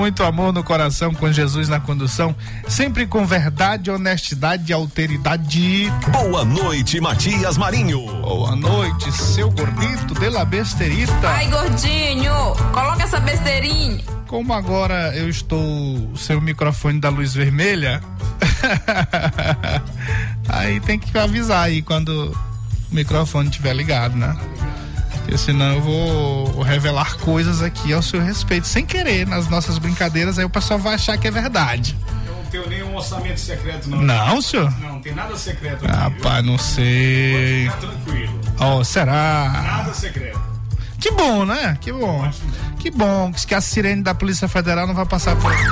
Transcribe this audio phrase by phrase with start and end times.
[0.00, 2.34] Muito amor no coração, com Jesus na condução,
[2.66, 5.92] sempre com verdade, honestidade e alteridade.
[6.10, 8.06] Boa noite, Matias Marinho.
[8.22, 11.28] Boa noite, seu gordito de la besterita.
[11.28, 12.32] Ai, gordinho,
[12.72, 14.02] coloca essa besteirinha.
[14.26, 18.00] Como agora eu estou sem o microfone da luz vermelha,
[20.48, 22.34] aí tem que avisar aí quando
[22.90, 24.34] o microfone estiver ligado, né?
[25.12, 26.39] Porque senão eu vou
[26.70, 30.94] revelar coisas aqui ao seu respeito, sem querer, nas nossas brincadeiras, aí o pessoal vai
[30.94, 31.96] achar que é verdade.
[32.26, 34.00] Eu não tenho nenhum orçamento secreto, não.
[34.00, 34.70] Não, senhor?
[34.80, 35.94] Não, não tem nada secreto aqui.
[35.94, 37.68] Rapaz, não sei.
[37.68, 38.40] Pode ficar tranquilo.
[38.58, 39.62] Ó, oh, será?
[39.62, 40.40] Nada secreto.
[41.00, 41.76] Que bom, né?
[41.80, 42.30] Que bom.
[42.78, 45.64] Que bom que a sirene da Polícia Federal não vai passar por aqui.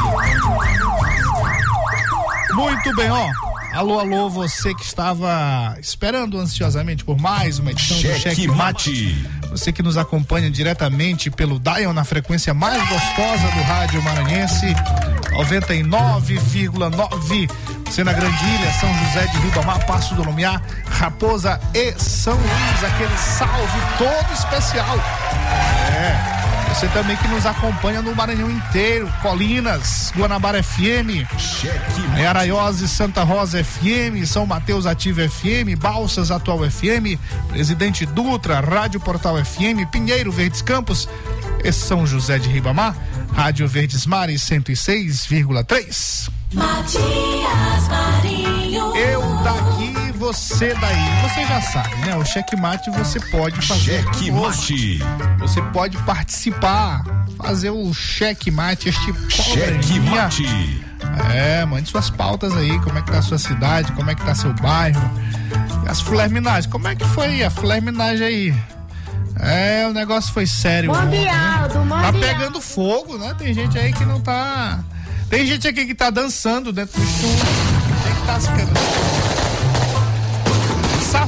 [2.54, 3.28] Muito bem, ó.
[3.72, 9.26] Alô, alô, você que estava esperando ansiosamente por mais uma edição Cheque do Cheque Mate.
[9.50, 14.66] Você que nos acompanha diretamente pelo Dial na frequência mais gostosa do rádio maranhense,
[15.32, 17.50] 99,9.
[17.86, 22.84] Você na Grande Ilha, São José de Ribamar, Passo do Lumiar, Raposa e São Luís,
[22.84, 24.98] aquele salve todo especial.
[25.96, 26.37] É.
[26.68, 33.62] Você também que nos acompanha no Maranhão inteiro, Colinas, Guanabara FM, Cheque Araiose, Santa Rosa
[33.64, 37.18] FM, São Mateus Ativa FM, Balsas Atual FM,
[37.48, 41.08] Presidente Dutra, Rádio Portal FM, Pinheiro Verdes Campos
[41.64, 42.94] e São José de Ribamar,
[43.32, 46.30] Rádio Verdes Mares 106,3.
[46.52, 48.96] Matias Marinho.
[48.96, 51.22] Eu daqui, você daí.
[51.22, 52.14] Você já sabe, né?
[52.14, 54.02] O checkmate você pode fazer.
[54.02, 54.72] Cheque conosco.
[54.72, 54.98] Mate.
[55.38, 57.02] Você pode participar,
[57.38, 60.22] fazer o checkmate, este Cheque probleminha.
[60.22, 60.84] Mate.
[61.34, 64.22] É, mande suas pautas aí, como é que tá a sua cidade, como é que
[64.22, 65.00] tá seu bairro.
[65.84, 68.54] E as flerminagens, como é que foi a flerminagem aí?
[69.40, 70.90] É, o negócio foi sério.
[70.90, 71.68] ontem, né?
[71.72, 73.34] do Tá pegando fogo, né?
[73.38, 74.80] Tem gente aí que não tá.
[75.30, 77.46] Tem gente aqui que tá dançando dentro do estúdio.
[78.04, 79.17] Tem que tá se.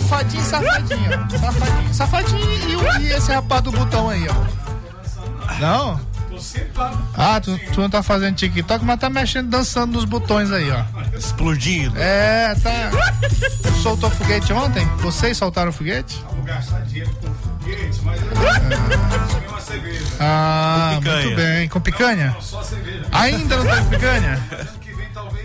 [0.00, 1.38] Safadinho, safadinho, ó.
[1.38, 1.94] Safadinho.
[1.94, 5.54] Safadinho e, e esse rapaz do botão aí, ó.
[5.60, 6.00] Não?
[6.74, 6.92] Tá.
[7.18, 10.84] Ah, tu, tu não tá fazendo TikTok, mas tá mexendo, dançando nos botões aí, ó.
[11.14, 11.94] Explodindo.
[11.98, 12.90] É, tá.
[13.82, 14.86] Soltou foguete ontem?
[14.98, 16.24] Vocês soltaram foguete?
[16.32, 18.28] Vou gastar dinheiro com foguete, mas eu
[19.30, 20.04] tomei uma cerveja.
[20.18, 21.22] Ah, Com picanha.
[21.24, 21.68] muito bem.
[21.68, 22.26] Com picanha?
[22.32, 23.04] Não, só cerveja.
[23.12, 24.40] Ainda não tem picanha?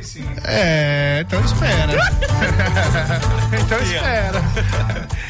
[0.06, 0.26] Sim.
[0.44, 1.94] É, então espera.
[3.62, 4.42] então espera.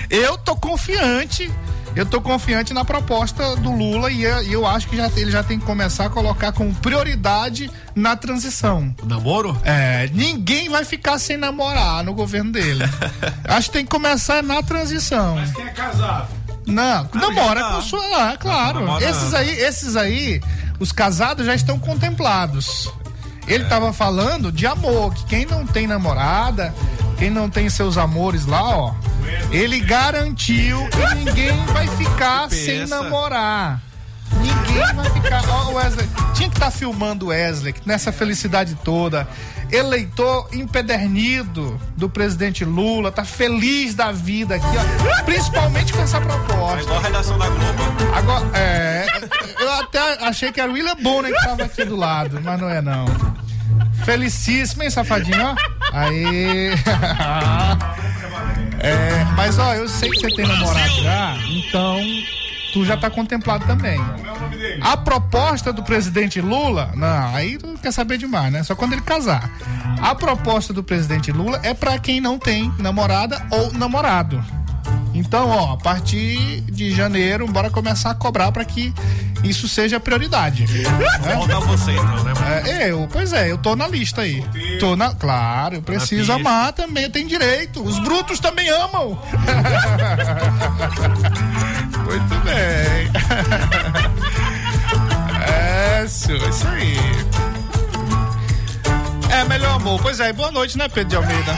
[0.10, 1.52] Eu tô confiante.
[1.96, 5.58] Eu tô confiante na proposta do Lula e eu, acho que já, ele já tem
[5.58, 8.94] que começar a colocar como prioridade na transição.
[9.02, 9.58] O namoro?
[9.64, 12.84] É, ninguém vai ficar sem namorar no governo dele.
[13.48, 15.36] Acho que tem que começar na transição.
[15.36, 16.28] Mas quem é casado?
[16.68, 17.76] Não, namora já tá.
[17.76, 18.02] com sua.
[18.32, 18.80] Ah, claro.
[18.82, 20.42] Namora- Esses aí, esses aí,
[20.80, 22.92] os casados já estão contemplados.
[23.48, 26.74] Ele tava falando de amor, que quem não tem namorada,
[27.18, 28.94] quem não tem seus amores lá, ó,
[29.52, 33.82] ele garantiu que ninguém vai ficar sem namorar.
[34.42, 35.44] Ninguém vai ficar.
[35.48, 36.08] Ó, o Wesley.
[36.34, 39.28] Tinha que estar filmando o Wesley nessa felicidade toda.
[39.76, 45.24] Eleitor empedernido do presidente Lula, tá feliz da vida aqui, ó.
[45.24, 46.82] Principalmente com essa É proposta.
[46.82, 48.16] igual a redação da Globo.
[48.16, 49.06] Agora, é.
[49.60, 52.70] Eu até achei que era o William Bonner que tava aqui do lado, mas não
[52.70, 53.06] é não.
[54.06, 55.56] Felicíssimo, hein, safadinho, ó.
[55.94, 56.72] Aí.
[58.80, 61.98] É, mas ó, eu sei que você tem namorado já, então
[62.76, 63.98] tu já tá contemplado também.
[63.98, 64.82] Como é o nome dele?
[64.84, 68.64] A proposta do presidente Lula, não, aí tu quer saber demais, né?
[68.64, 69.50] Só quando ele casar.
[70.02, 74.44] A proposta do presidente Lula é pra quem não tem namorada ou namorado.
[75.14, 78.94] Então, ó, a partir de janeiro, bora começar a cobrar pra que
[79.42, 80.66] isso seja prioridade.
[80.68, 80.84] né?
[81.34, 82.34] Falta você então, né?
[82.34, 82.68] mano?
[82.68, 84.44] É, eu, pois é, eu tô na lista aí.
[84.82, 86.50] Tô na, claro, eu preciso pista.
[86.50, 87.82] amar também, eu tenho direito.
[87.82, 89.18] Os brutos também amam.
[92.06, 93.12] Muito bem.
[95.48, 96.98] É, senhor, isso aí.
[99.32, 100.00] É, melhor amor.
[100.02, 101.54] Pois é, boa noite, né, Pedro de Almeida?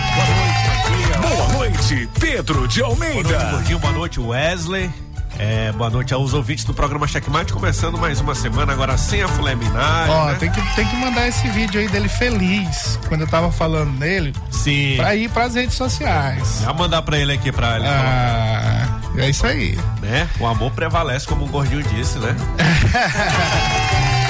[1.21, 3.51] Boa noite, Pedro de Boa noite, Almeida.
[3.51, 3.79] Gordinho.
[3.79, 4.89] Boa noite, Wesley.
[5.39, 9.27] É, boa noite aos ouvintes do programa Checkmate, começando mais uma semana agora sem a
[9.27, 10.35] fuleminagem, Ó, né?
[10.39, 14.33] tem que, tem que mandar esse vídeo aí dele feliz, quando eu tava falando nele,
[14.49, 14.95] Sim.
[14.97, 16.61] pra ir pras redes sociais.
[16.63, 18.86] Já mandar pra ele aqui pra ele falar, Ah,
[19.17, 19.77] é isso aí.
[20.01, 20.29] né?
[20.39, 22.35] O amor prevalece, como o Gordinho disse, né?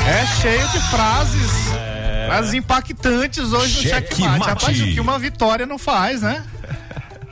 [0.07, 1.51] É cheio de frases.
[1.75, 2.25] É.
[2.27, 4.39] Frases impactantes hoje no Checkmate.
[4.47, 6.43] Rapaz, o que uma vitória não faz, né?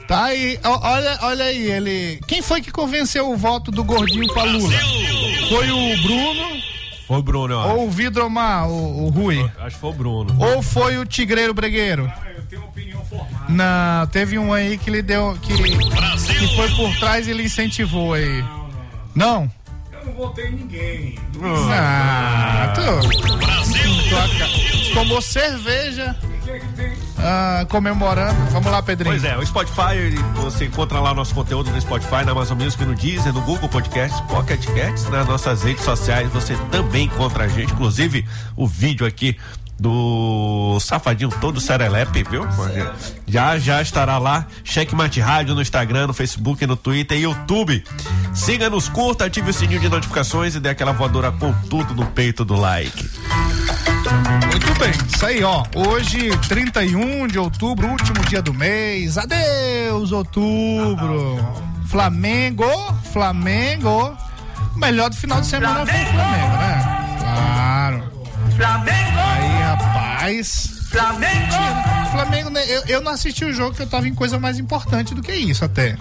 [0.07, 2.19] Tá aí, ó, olha, olha aí, ele.
[2.27, 4.71] Quem foi que convenceu o voto do gordinho pra Lula?
[5.49, 6.61] Foi o Bruno
[7.07, 7.69] Foi o Bruno, acho.
[7.69, 9.49] ou o Vidromar, o, o Rui?
[9.57, 10.35] Acho que foi o Bruno.
[10.39, 12.11] Ou foi o Tigreiro Bregueiro?
[12.37, 12.94] Eu tenho uma opinião.
[13.47, 15.37] Não, teve um aí que ele deu.
[15.41, 18.43] que, que foi por trás e ele incentivou aí.
[19.13, 19.49] Não?
[19.91, 21.19] Eu não votei em ninguém.
[21.71, 23.07] Ah, tu.
[23.09, 26.93] tu aca- tomou cerveja O que é que tem?
[27.17, 28.35] ah, comemorando.
[28.51, 29.11] Vamos lá, Pedrinho.
[29.13, 32.95] Pois é, o Spotify, você encontra lá nosso conteúdo no Spotify, na Amazon Music, no
[32.95, 37.73] Deezer, no Google Podcasts, Pocket Casts, nas nossas redes sociais, você também encontra a gente,
[37.73, 38.25] inclusive
[38.55, 39.37] o vídeo aqui
[39.79, 42.47] do Safadinho todo serelepe, viu?
[43.27, 47.83] Já já estará lá, Checkmate Rádio no Instagram, no Facebook, no Twitter e YouTube.
[48.33, 52.45] Siga-nos, curta, ative o sininho de notificações e dê aquela voadora com tudo no peito
[52.45, 53.09] do like.
[54.51, 55.63] Muito bem, isso aí, ó.
[55.75, 59.17] Hoje, 31 de outubro, último dia do mês.
[59.17, 61.37] Adeus, outubro.
[61.87, 62.65] Flamengo,
[63.11, 64.15] Flamengo.
[64.75, 67.17] Melhor do final de semana foi o Flamengo, né?
[67.19, 68.03] Claro.
[68.57, 69.04] Aí,
[69.75, 70.69] rapaz.
[70.89, 71.53] Flamengo!
[72.11, 72.63] Flamengo, né?
[72.67, 75.33] Eu, eu não assisti o jogo, que eu tava em coisa mais importante do que
[75.33, 75.97] isso, até.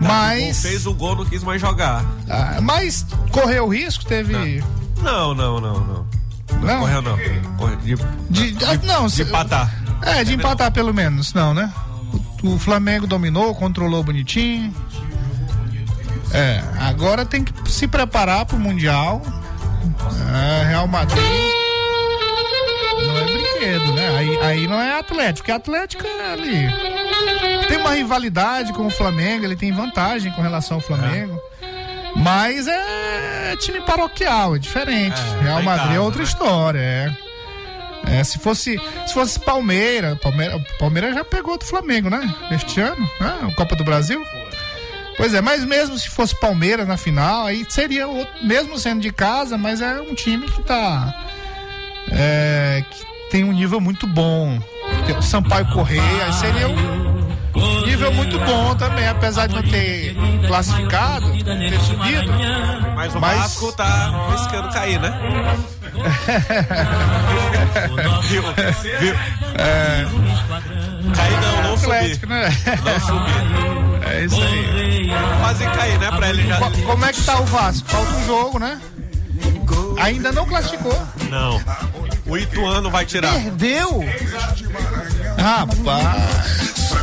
[0.00, 0.62] Mas.
[0.62, 2.04] Fez o gol, não quis mais jogar.
[2.28, 4.62] ah, mas correu risco, teve.
[5.02, 6.06] Não, não, não, não.
[6.60, 6.80] Não?
[6.80, 7.18] Correu não.
[7.58, 7.76] Correu
[8.30, 9.72] de, De, ah, não, de se- empatar.
[10.02, 11.72] É, de empatar pelo menos, não, né?
[12.42, 14.72] O, o Flamengo dominou, controlou bonitinho.
[16.32, 19.22] É, agora tem que se preparar pro Mundial.
[20.62, 21.22] É, Real Madrid.
[23.64, 24.16] É né?
[24.16, 27.66] Aí, aí não é Atlético, porque Atlético é ali.
[27.66, 31.40] Tem uma rivalidade com o Flamengo, ele tem vantagem com relação ao Flamengo.
[32.16, 35.20] Mas é time paroquial, é diferente.
[35.40, 36.24] É, Real tá Madrid é casa, outra né?
[36.24, 37.16] história, é.
[38.06, 42.34] É, se fosse, se fosse Palmeiras, Palmeiras, Palmeiras já pegou do Flamengo, né?
[42.50, 43.54] Este ano, né?
[43.56, 44.22] Copa do Brasil.
[45.16, 49.10] Pois é, mas mesmo se fosse Palmeiras na final, aí seria outro, mesmo sendo de
[49.10, 51.14] casa, mas é um time que tá
[52.10, 54.60] é, que tem um nível muito bom.
[55.08, 60.14] Tem o Sampaio Correia, seria um nível muito bom também, apesar de não ter
[60.46, 62.32] classificado, ter subido.
[62.94, 65.10] Mas o Mas- Vasco tá riscando cair, né?
[68.22, 68.42] viu?
[69.00, 69.14] Viu?
[71.16, 71.92] Cair não, não subir.
[71.92, 72.48] Atlético, né?
[72.84, 73.34] Não subir.
[74.06, 75.08] É isso aí.
[75.40, 76.10] Quase cair, né?
[76.12, 76.58] Pra ele já.
[76.58, 77.88] Co- Como é que tá o Vasco?
[77.88, 78.78] Falta um jogo, né?
[79.98, 80.92] Ainda não classificou.
[81.30, 81.58] Não.
[82.26, 83.32] O Ituano vai tirar.
[83.34, 84.00] Perdeu?
[85.38, 86.94] Rapaz.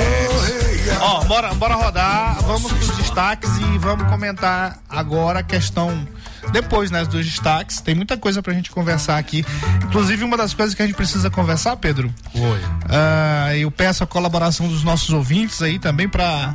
[0.00, 0.98] É.
[1.00, 2.40] Ó, bora, bora rodar.
[2.42, 6.06] Vamos pros destaques e vamos comentar agora a questão.
[6.52, 7.80] Depois, né, dos destaques.
[7.80, 9.44] Tem muita coisa pra gente conversar aqui.
[9.84, 12.12] Inclusive, uma das coisas que a gente precisa conversar, Pedro.
[12.34, 12.60] Oi.
[12.88, 16.54] Ah, eu peço a colaboração dos nossos ouvintes aí também para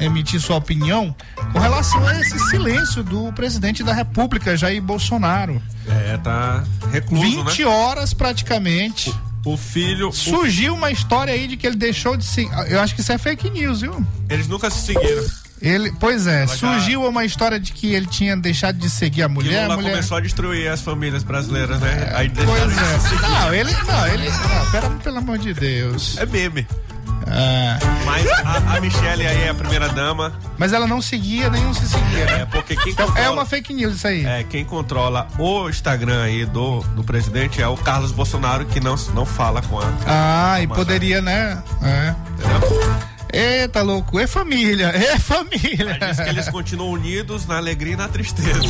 [0.00, 1.14] emitir sua opinião
[1.52, 5.60] com relação a esse silêncio do presidente da República, Jair Bolsonaro.
[5.86, 7.66] É, tá recluso, 20 né?
[7.70, 9.14] horas praticamente.
[9.44, 10.08] O filho.
[10.08, 12.48] o- Surgiu uma história aí de que ele deixou de se.
[12.68, 14.04] Eu acho que isso é fake news, viu?
[14.28, 15.24] Eles nunca se seguiram.
[15.60, 19.28] Ele, pois é, já- surgiu uma história de que ele tinha deixado de seguir a
[19.28, 19.62] Que mulher.
[19.62, 19.90] Lula a mulher...
[19.92, 22.12] começou a destruir as famílias brasileiras, né?
[22.14, 23.28] Aí deixaram Pois de é.
[23.28, 23.72] Não, ele.
[23.72, 24.28] Não, ele.
[24.30, 26.16] Não, pera, pelo amor de Deus.
[26.18, 26.66] É meme.
[27.30, 30.32] Ah, Mas a, a Michelle aí é a primeira dama.
[30.56, 32.40] mas ela não seguia, nenhum se seguia, né?
[32.42, 34.24] É porque quem Então, controla, é uma fake news isso aí.
[34.24, 38.94] é, quem controla o Instagram aí do, do presidente é o Carlos Bolsonaro, que não,
[39.14, 39.84] não fala com a.
[40.06, 41.62] Ah, e Mas poderia, né?
[41.82, 42.14] É.
[42.38, 42.98] Entendeu?
[43.32, 44.18] Eita, louco.
[44.18, 45.98] É família, é família.
[46.00, 48.60] Diz que eles continuam unidos na alegria e na tristeza.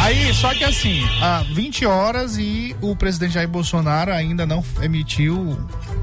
[0.00, 5.58] Aí, só que assim, há 20 horas e o presidente Jair Bolsonaro ainda não emitiu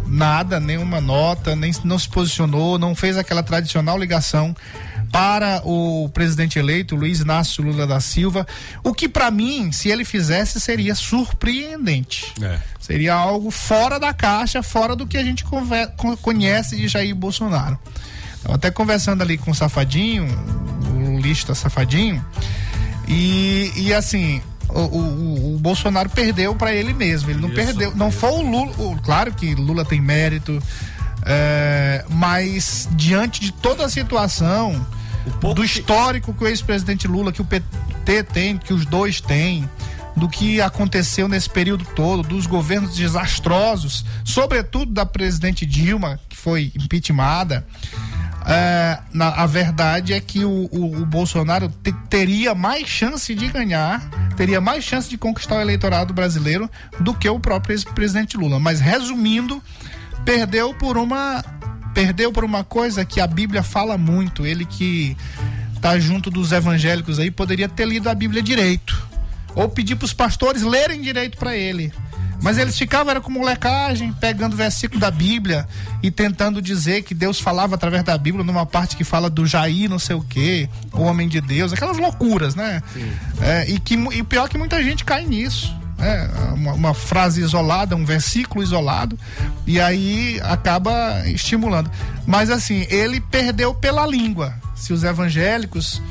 [0.07, 4.55] nada, nenhuma nota, nem não se posicionou, não fez aquela tradicional ligação
[5.11, 8.45] para o presidente eleito Luiz Inácio Lula da Silva,
[8.83, 12.33] o que pra mim, se ele fizesse, seria surpreendente.
[12.41, 12.59] É.
[12.79, 15.43] Seria algo fora da caixa, fora do que a gente
[16.21, 17.77] conhece de Jair Bolsonaro.
[18.43, 20.25] Tava até conversando ali com o Safadinho,
[21.15, 22.23] o lista Safadinho,
[23.07, 27.29] e, e assim, o, o- o- Bolsonaro perdeu para ele mesmo.
[27.29, 27.95] Ele não Isso, perdeu.
[27.95, 28.71] Não foi o Lula.
[28.77, 30.61] o- claro que Lula tem mérito,
[31.25, 34.85] é, mas diante de toda a situação,
[35.53, 39.69] do histórico que o ex-presidente Lula, que o PT tem, que os dois têm,
[40.15, 46.71] do que aconteceu nesse período todo, dos governos desastrosos, sobretudo da presidente Dilma, que foi
[46.75, 47.65] impeachmentada.
[48.45, 53.47] É, na- a verdade é que o, o- o Bolsonaro te- teria mais chance de
[53.47, 54.01] ganhar,
[54.35, 56.69] teria mais chance de conquistar o eleitorado brasileiro
[56.99, 58.59] do que o próprio ex-presidente Lula.
[58.59, 59.61] Mas resumindo,
[60.25, 61.43] perdeu por uma
[61.93, 64.45] perdeu por uma coisa que a Bíblia fala muito.
[64.45, 65.15] Ele que
[65.81, 69.07] tá junto dos evangélicos aí poderia ter lido a Bíblia direito
[69.55, 71.91] ou pedir para os pastores lerem direito para ele.
[72.41, 75.67] Mas eles ficavam era com molecagem, pegando versículo da Bíblia
[76.01, 79.89] e tentando dizer que Deus falava através da Bíblia numa parte que fala do Jair,
[79.89, 82.81] não sei o quê, o homem de Deus, aquelas loucuras, né?
[83.41, 85.75] É, e que e pior que muita gente cai nisso.
[85.99, 86.29] Né?
[86.53, 89.19] Uma, uma frase isolada, um versículo isolado,
[89.67, 91.91] e aí acaba estimulando.
[92.25, 94.53] Mas assim, ele perdeu pela língua.
[94.75, 96.01] Se os evangélicos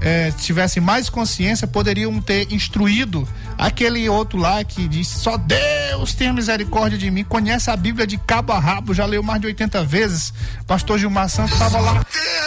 [0.00, 3.26] eh, tivessem mais consciência, poderiam ter instruído
[3.58, 8.16] aquele outro lá que diz: só Deus tem misericórdia de mim, conhece a Bíblia de
[8.16, 10.32] cabo a rabo, já leu mais de 80 vezes.
[10.66, 12.06] Pastor Gilmar Santos estava lá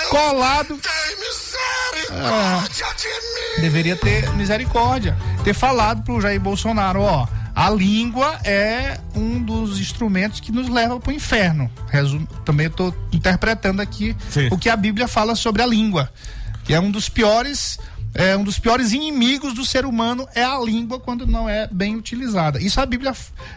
[0.09, 0.79] colado.
[2.13, 2.63] Ah,
[3.59, 7.25] deveria ter misericórdia, ter falado pro Jair Bolsonaro, ó,
[7.55, 11.71] a língua é um dos instrumentos que nos leva pro inferno.
[11.87, 14.49] Resumo, também estou interpretando aqui Sim.
[14.51, 16.11] o que a Bíblia fala sobre a língua,
[16.63, 17.77] que é um dos piores
[18.13, 21.95] é um dos piores inimigos do ser humano é a língua quando não é bem
[21.95, 22.61] utilizada.
[22.61, 23.13] Isso a Bíblia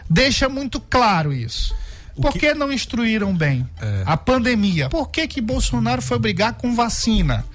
[0.09, 1.75] deixa muito claro isso.
[2.15, 3.67] Por que, não instruíram bem
[4.05, 4.87] a pandemia?
[4.89, 7.45] Por que que Bolsonaro foi brigar com vacina?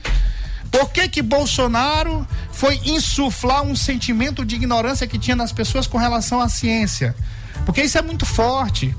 [0.71, 5.97] Por que que Bolsonaro foi insuflar um sentimento de ignorância que tinha nas pessoas com
[5.97, 7.17] relação à ciência?
[7.65, 8.95] Porque isso é muito forte.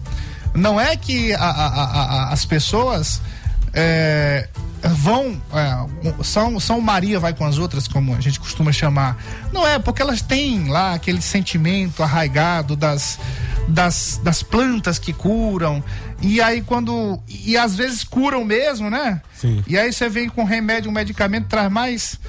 [0.56, 1.68] Não é que a- a-
[2.28, 3.22] a- as pessoas
[3.74, 4.50] é,
[4.90, 9.18] vão é, são são Maria vai com as outras como a gente costuma chamar.
[9.52, 13.20] Não é porque elas têm lá aquele sentimento arraigado das
[13.68, 15.84] das, das plantas que curam.
[16.22, 19.22] E aí quando e às vezes curam mesmo né?
[19.34, 19.64] Sim.
[19.68, 22.20] e aí você vem com remédio um medicamento traz mais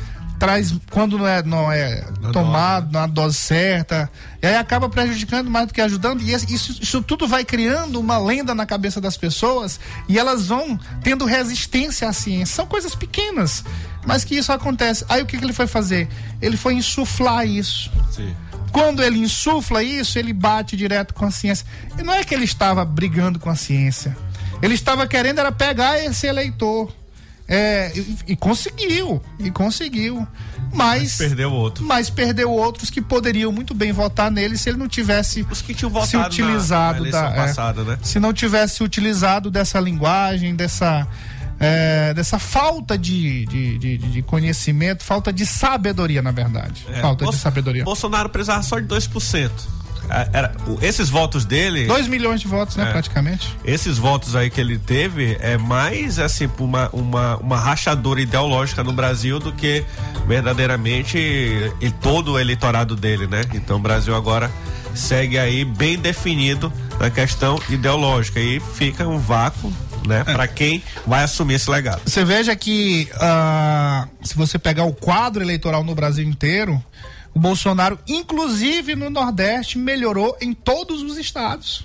[0.43, 4.11] traz quando não é não é Na tomado na dose certa
[4.43, 8.19] e aí acaba prejudicando mais do que ajudando e isso, isso tudo vai criando uma
[8.19, 13.65] lenda na cabeça das pessoas e elas vão tendo resistência à ciência são coisas pequenas
[14.05, 16.09] mas que isso acontece aí o que, que ele foi fazer
[16.41, 18.35] ele foi insuflar isso Sim.
[18.73, 21.67] quando ele insufla isso, ele bate direto com a ciência.
[21.99, 24.17] E não é que ele estava brigando com a ciência.
[24.63, 26.91] Ele estava querendo era pegar esse eleitor.
[27.55, 30.27] É, e, e conseguiu, e conseguiu.
[30.73, 31.85] Mas, Mas perdeu outro.
[31.85, 35.75] Mas perdeu outros que poderiam muito bem votar nele se ele não tivesse Os que
[35.75, 37.99] tinham se utilizado na, na da, é, passada, né?
[38.03, 41.07] se não tivesse utilizado dessa linguagem, dessa
[41.61, 46.87] é, dessa falta de, de, de, de conhecimento, falta de sabedoria, na verdade.
[46.89, 47.85] É, falta de Bolso- sabedoria.
[47.85, 49.51] Bolsonaro precisava só de 2%.
[50.11, 51.87] É, Era, esses votos dele.
[51.87, 52.93] 2 milhões de votos, né, É.
[52.93, 53.57] praticamente.
[53.65, 58.93] Esses votos aí que ele teve é mais assim uma, uma, uma rachadura ideológica no
[58.93, 59.85] Brasil do que
[60.27, 61.17] verdadeiramente
[61.81, 63.43] e todo o eleitorado dele, né?
[63.55, 64.51] Então o Brasil agora
[64.95, 69.73] segue aí bem definido na questão ideológica e fica um vácuo,
[70.07, 70.33] né, É.
[70.33, 72.03] Pra quem vai assumir esse legado.
[72.05, 76.83] Você veja que ah, se você pegar o quadro eleitoral no Brasil inteiro,
[77.35, 81.85] o Bolsonaro, inclusive no Nordeste, melhorou em todos os estados.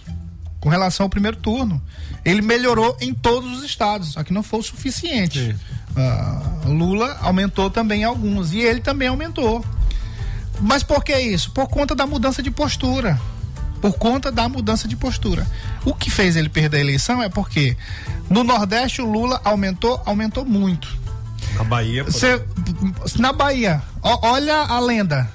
[0.60, 1.82] Com relação ao primeiro turno.
[2.26, 5.56] Ele melhorou em todos os estados, só que não foi o suficiente.
[5.96, 8.52] Ah, Lula aumentou também alguns.
[8.52, 9.64] E ele também aumentou.
[10.60, 11.52] Mas por que isso?
[11.52, 13.20] Por conta da mudança de postura.
[13.80, 15.48] Por conta da mudança de postura.
[15.86, 17.78] O que fez ele perder a eleição é porque
[18.30, 20.88] no Nordeste o Lula aumentou, aumentou muito.
[21.56, 22.42] Na Bahia, por Cê-
[23.20, 25.32] na Bahia, ó- olha a lenda.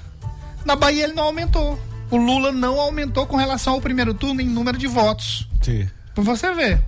[0.64, 1.81] Na Bahia ele não aumentou.
[2.11, 5.49] O Lula não aumentou com relação ao primeiro turno em número de votos.
[5.62, 5.88] Sim.
[6.14, 6.83] Pra você ver.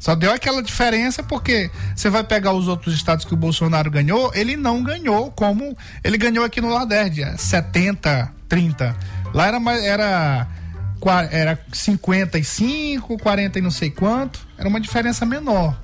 [0.00, 4.32] Só deu aquela diferença porque você vai pegar os outros estados que o Bolsonaro ganhou,
[4.34, 8.96] ele não ganhou como ele ganhou aqui no Nordeste, é 70, 30.
[9.34, 10.48] Lá era era
[11.30, 15.78] era 55, 40 e não sei quanto, era uma diferença menor.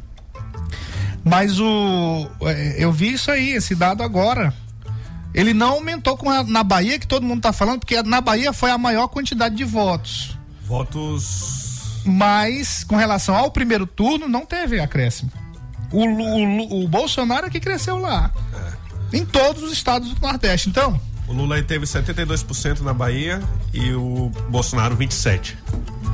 [1.23, 4.55] Mas o é, eu vi isso aí, esse dado agora.
[5.37, 8.53] Ele não aumentou com a- na Bahia que todo mundo tá falando, porque na Bahia
[8.53, 10.37] foi a maior quantidade de votos.
[10.65, 12.03] Votos.
[12.05, 15.31] Mas com relação ao primeiro turno, não teve acréscimo.
[15.93, 18.31] O, o o Bolsonaro é que cresceu lá.
[19.13, 20.69] Em todos os estados do Nordeste.
[20.69, 23.41] Então, O Lula aí teve 72% na Bahia
[23.73, 25.57] e o Bolsonaro 27%.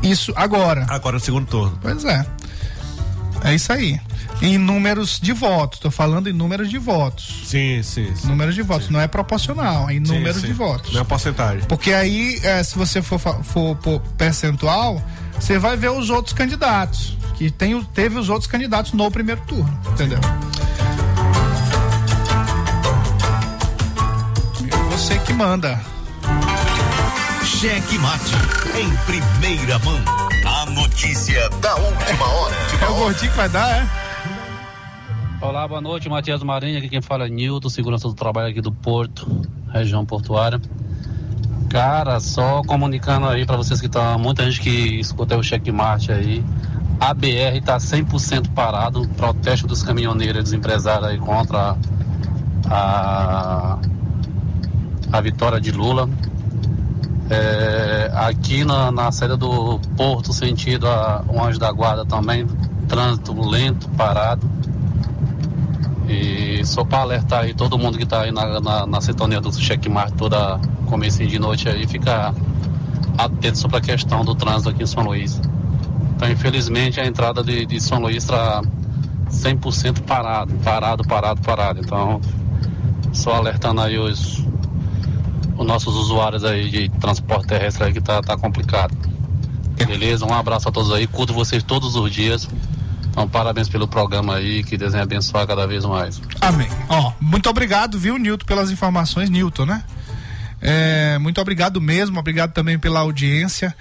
[0.02, 0.86] isso agora.
[0.88, 1.78] Agora no segundo turno.
[1.80, 2.26] Pois é.
[3.44, 4.00] É isso aí.
[4.40, 5.78] Em números de votos.
[5.78, 7.42] Tô falando em números de votos.
[7.44, 8.12] Sim, sim.
[8.14, 8.28] sim.
[8.28, 8.88] Números de votos.
[8.88, 10.46] Não é proporcional, é em Sim, números sim.
[10.46, 10.92] de votos.
[10.92, 11.64] Não é porcentagem.
[11.68, 13.76] Porque aí, eh, se você for, for
[14.16, 15.02] percentual,
[15.38, 17.16] você vai ver os outros candidatos.
[17.34, 19.80] Que tem, teve os outros candidatos no primeiro turno.
[19.92, 20.18] Entendeu?
[24.70, 25.80] É Você que manda.
[27.44, 28.34] Cheque Mate
[28.76, 30.21] em primeira mão.
[30.72, 32.54] A notícia da última hora.
[32.80, 33.86] É o gordinho que vai dar, é?
[35.38, 38.72] Olá, boa noite, Matias Marinho, aqui quem fala é Nilton, segurança do trabalho aqui do
[38.72, 40.58] Porto, região portuária.
[41.68, 46.42] Cara, só comunicando aí pra vocês que tá muita gente que escuta o checkmate aí.
[46.98, 51.76] A BR tá 100% parado, protesto dos caminhoneiros e dos empresários aí contra
[52.70, 53.78] a
[55.12, 56.08] a vitória de Lula.
[57.34, 62.46] É, aqui na, na saída do Porto, sentido a um anjo da guarda também,
[62.86, 64.50] trânsito lento, parado.
[66.06, 69.50] E só para alertar aí todo mundo que tá aí na, na, na sintonia do
[69.50, 72.34] checkmate toda começo de noite aí, fica
[73.16, 75.40] atento sobre a questão do trânsito aqui em São Luís.
[76.14, 78.60] Então, infelizmente, a entrada de, de São Luís está
[79.30, 81.80] 100% parado, parado, parado, parado.
[81.80, 82.20] Então,
[83.10, 84.44] só alertando aí os,
[85.56, 88.94] os nossos usuários aí de transporte terrestre aí que tá, tá complicado.
[89.86, 90.24] Beleza?
[90.24, 92.48] Um abraço a todos aí, curto vocês todos os dias.
[93.10, 96.20] Então, parabéns pelo programa aí, que Deus abençoar cada vez mais.
[96.40, 96.68] Amém.
[96.88, 99.82] Ó, muito obrigado, viu, Nilton, pelas informações, Nilton, né?
[100.60, 103.74] É, muito obrigado mesmo, obrigado também pela audiência.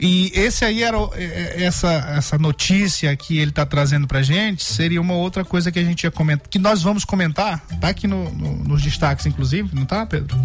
[0.00, 4.64] E esse aí era é, é, essa essa notícia que ele está trazendo pra gente,
[4.64, 8.08] seria uma outra coisa que a gente ia comentar, que nós vamos comentar, tá aqui
[8.08, 10.36] no- no- nos destaques inclusive, não tá, Pedro?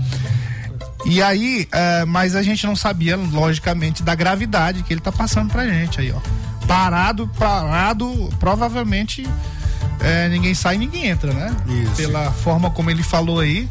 [1.06, 5.52] E aí, é, mas a gente não sabia, logicamente, da gravidade que ele tá passando
[5.52, 6.20] pra gente aí, ó.
[6.68, 9.28] Parado, parado, provavelmente
[10.00, 11.56] é, ninguém sai e ninguém entra, né?
[11.68, 11.96] Isso.
[11.96, 13.68] Pela forma como ele falou aí.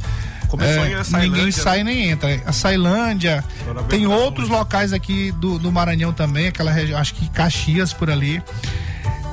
[0.48, 1.52] Começou é, em ninguém né?
[1.52, 2.42] sai nem entra.
[2.46, 3.44] A Sailândia,
[3.88, 8.42] tem outros locais aqui do, do Maranhão também, aquela região, acho que Caxias por ali.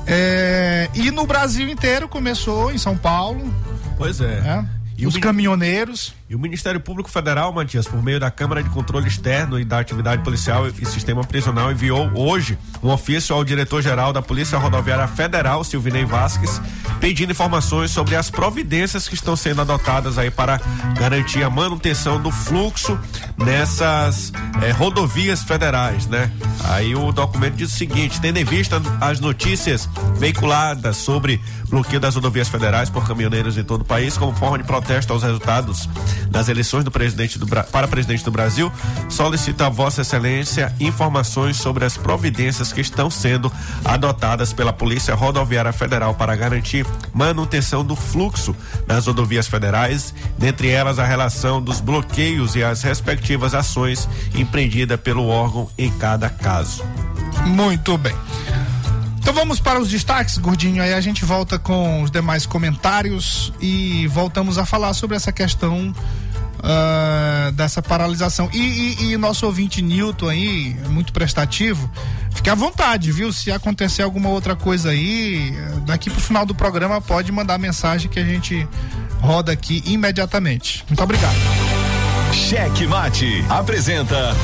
[0.06, 3.54] É, e no Brasil inteiro começou em São Paulo,
[3.98, 4.42] Pois é.
[4.42, 4.70] né?
[4.98, 6.14] E os caminhoneiros.
[6.28, 9.80] E o Ministério Público Federal, Matias, por meio da Câmara de Controle Externo e da
[9.80, 15.64] Atividade Policial e Sistema Prisional, enviou hoje um ofício ao diretor-geral da Polícia Rodoviária Federal,
[15.64, 16.60] Silvinei Vasques,
[17.00, 20.60] pedindo informações sobre as providências que estão sendo adotadas aí para
[20.98, 23.00] garantir a manutenção do fluxo
[23.38, 24.34] nessas
[24.64, 26.32] eh, rodovias federais, né?
[26.64, 32.16] Aí o documento diz o seguinte: tendo em vista as notícias veiculadas sobre bloqueio das
[32.16, 35.88] rodovias federais por caminhoneiros em todo o país, como forma de protesto aos resultados
[36.30, 38.72] das eleições do presidente do, para presidente do Brasil,
[39.10, 43.52] solicita a Vossa Excelência informações sobre as providências que estão sendo
[43.84, 48.56] adotadas pela Polícia Rodoviária Federal para garantir manutenção do fluxo
[48.88, 55.28] nas rodovias federais, dentre elas a relação dos bloqueios e as respectivas ações empreendidas pelo
[55.28, 56.84] órgão em cada caso.
[57.46, 58.16] Muito bem.
[59.26, 60.84] Então vamos para os destaques, gordinho.
[60.84, 65.92] Aí a gente volta com os demais comentários e voltamos a falar sobre essa questão
[66.60, 68.48] uh, dessa paralisação.
[68.54, 71.90] E, e, e, nosso ouvinte Newton aí, muito prestativo,
[72.36, 73.34] fique à vontade, viu?
[73.34, 75.52] Se acontecer alguma outra coisa aí,
[75.88, 78.68] daqui pro final do programa pode mandar mensagem que a gente
[79.22, 80.86] roda aqui imediatamente.
[80.88, 81.36] Muito obrigado.
[82.32, 84.36] Cheque Mate apresenta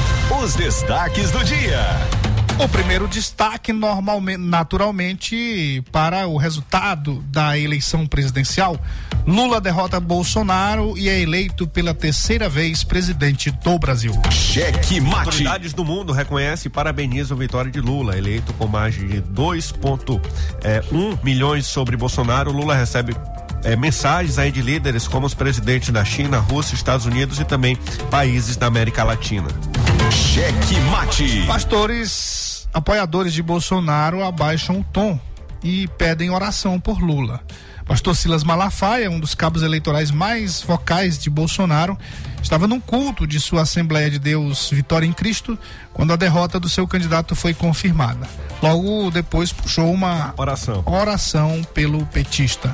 [0.41, 2.20] os destaques do dia.
[2.62, 8.80] O primeiro destaque, normalmente, naturalmente, para o resultado da eleição presidencial.
[9.26, 14.13] Lula derrota Bolsonaro e é eleito pela terceira vez presidente do Brasil.
[14.30, 15.26] Cheque mate.
[15.26, 20.21] Autoridades do mundo reconhecem e parabenizam a vitória de Lula, eleito com margem de 2,1
[20.63, 20.84] é,
[21.24, 22.52] milhões sobre Bolsonaro.
[22.52, 23.15] Lula recebe
[23.63, 27.76] é, mensagens aí de líderes como os presidentes da China, Rússia, Estados Unidos e também
[28.12, 29.47] países da América Latina.
[30.12, 31.45] Cheque mate.
[31.47, 35.19] Pastores apoiadores de Bolsonaro abaixam o tom
[35.63, 37.41] e pedem oração por Lula.
[37.86, 41.97] Pastor Silas Malafaia, um dos cabos eleitorais mais vocais de Bolsonaro,
[42.41, 45.57] estava num culto de sua Assembleia de Deus Vitória em Cristo
[45.91, 48.27] quando a derrota do seu candidato foi confirmada.
[48.62, 52.73] Logo depois puxou uma oração, oração pelo petista.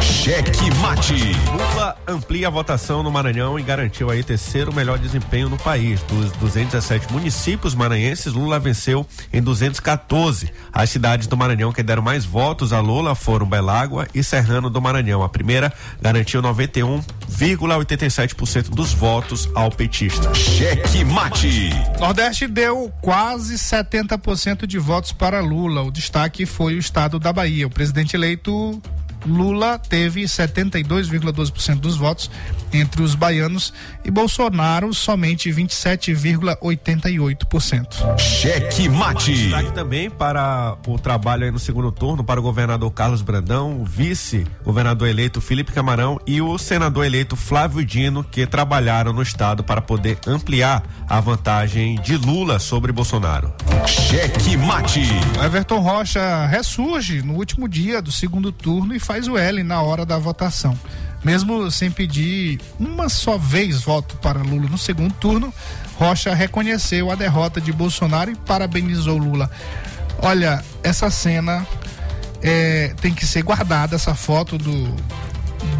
[0.00, 1.14] Cheque mate.
[1.50, 6.02] Lula amplia a votação no Maranhão e garantiu aí terceiro melhor desempenho no país.
[6.02, 10.52] Dos 217 municípios maranhenses, Lula venceu em 214.
[10.72, 14.80] As cidades do Maranhão que deram mais votos a Lula foram Belágua e Serrano do
[14.80, 15.22] Maranhão.
[15.22, 20.34] A primeira garantiu 91,87% dos votos ao petista.
[20.34, 21.70] Cheque mate.
[21.98, 25.82] Nordeste deu quase 70% de votos para Lula.
[25.82, 27.66] O destaque foi o estado da Bahia.
[27.66, 28.80] O presidente eleito
[29.26, 32.30] Lula teve 72,12% dos votos
[32.72, 33.72] entre os baianos
[34.04, 38.18] e Bolsonaro somente 27,88%.
[38.18, 39.32] Cheque mate.
[39.32, 43.84] Destaque também para o trabalho aí no segundo turno para o governador Carlos Brandão, o
[43.84, 49.80] vice-governador eleito Felipe Camarão e o senador eleito Flávio Dino, que trabalharam no estado para
[49.80, 53.52] poder ampliar a vantagem de Lula sobre Bolsonaro.
[53.86, 55.02] Cheque mate.
[55.44, 60.06] Everton Rocha ressurge no último dia do segundo turno e faz o L na hora
[60.06, 60.78] da votação.
[61.24, 65.52] Mesmo sem pedir uma só vez voto para Lula no segundo turno,
[65.96, 69.50] Rocha reconheceu a derrota de Bolsonaro e parabenizou Lula.
[70.22, 71.66] Olha, essa cena
[72.40, 74.94] é, tem que ser guardada, essa foto do,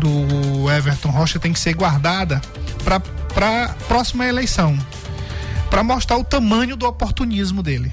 [0.01, 2.43] do Everton Rocha tem que ser guardada
[2.83, 4.77] para a próxima eleição,
[5.71, 7.93] para mostrar o tamanho do oportunismo dele.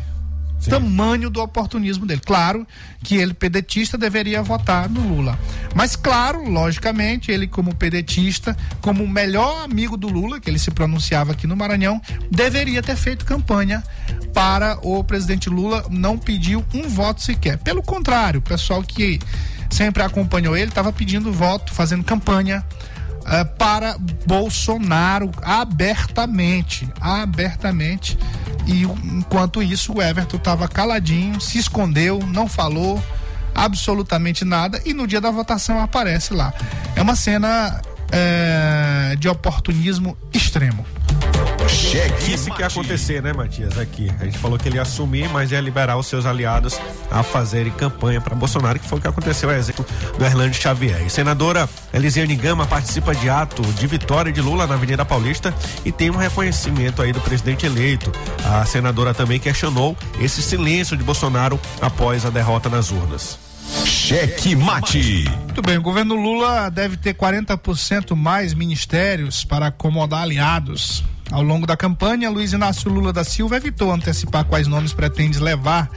[0.60, 0.72] Sim.
[0.72, 2.22] tamanho do oportunismo dele.
[2.26, 2.66] Claro
[3.04, 5.38] que ele, pedetista, deveria votar no Lula.
[5.76, 10.72] Mas, claro, logicamente, ele, como pedetista, como o melhor amigo do Lula, que ele se
[10.72, 13.84] pronunciava aqui no Maranhão, deveria ter feito campanha
[14.34, 15.86] para o presidente Lula.
[15.90, 17.58] Não pediu um voto sequer.
[17.60, 19.20] Pelo contrário, o pessoal que
[19.70, 22.64] sempre acompanhou ele estava pedindo voto, fazendo campanha.
[23.28, 28.18] Uh, para Bolsonaro abertamente, abertamente
[28.68, 33.02] e enquanto isso, o Everton estava caladinho, se escondeu, não falou
[33.56, 36.54] absolutamente nada e no dia da votação aparece lá.
[36.96, 40.86] É uma cena é, de oportunismo extremo.
[41.68, 43.78] Cheque Isso que ia acontecer, né, Matias?
[43.78, 44.10] Aqui.
[44.20, 46.80] A gente falou que ele ia assumir, mas ia liberar os seus aliados
[47.12, 49.86] a fazerem campanha para Bolsonaro, que foi o que aconteceu, a exemplo
[50.18, 51.06] do Erlande Xavier.
[51.06, 55.92] E senadora Elisiane Gama participa de ato de vitória de Lula na Avenida Paulista e
[55.92, 58.12] tem um reconhecimento aí do presidente eleito.
[58.46, 63.47] A senadora também questionou esse silêncio de Bolsonaro após a derrota nas urnas.
[63.86, 65.26] Cheque mate.
[65.44, 71.04] Muito bem, o governo Lula deve ter 40% mais ministérios para acomodar aliados.
[71.30, 75.90] Ao longo da campanha, Luiz Inácio Lula da Silva evitou antecipar quais nomes pretende levar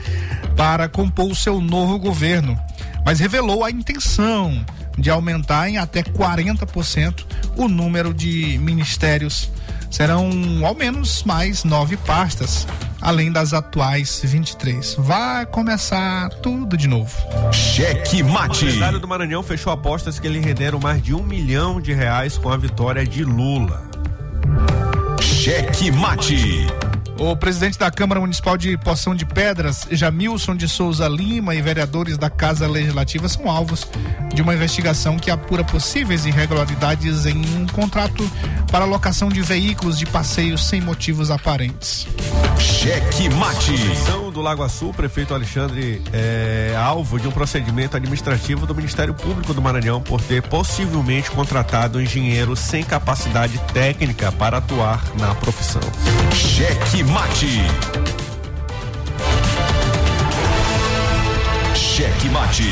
[0.57, 2.59] para compor o seu novo governo,
[3.05, 4.65] mas revelou a intenção
[4.97, 9.49] de aumentar em até 40% o número de ministérios.
[9.91, 10.29] Serão
[10.65, 12.65] ao menos mais nove pastas,
[13.01, 14.95] além das atuais 23.
[14.97, 17.13] Vai começar tudo de novo.
[17.51, 18.65] Cheque O mate.
[18.65, 22.49] empresário do Maranhão fechou apostas que lhe renderam mais de um milhão de reais com
[22.49, 23.83] a vitória de Lula.
[25.21, 26.67] Cheque mate.
[27.23, 32.17] O presidente da Câmara Municipal de Poção de Pedras, Jamilson de Souza Lima, e vereadores
[32.17, 33.87] da Casa Legislativa são alvos
[34.33, 38.27] de uma investigação que apura possíveis irregularidades em um contrato
[38.71, 42.07] para locação de veículos de passeios sem motivos aparentes.
[42.57, 43.77] Cheque mate.
[44.03, 49.13] São do Lago Sul, o prefeito Alexandre é alvo de um procedimento administrativo do Ministério
[49.13, 55.35] Público do Maranhão por ter possivelmente contratado um engenheiro sem capacidade técnica para atuar na
[55.35, 55.81] profissão.
[56.33, 57.61] Cheque mate.
[61.75, 62.63] Cheque mate.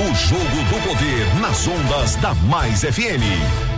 [0.00, 3.77] O jogo do poder nas ondas da Mais FM.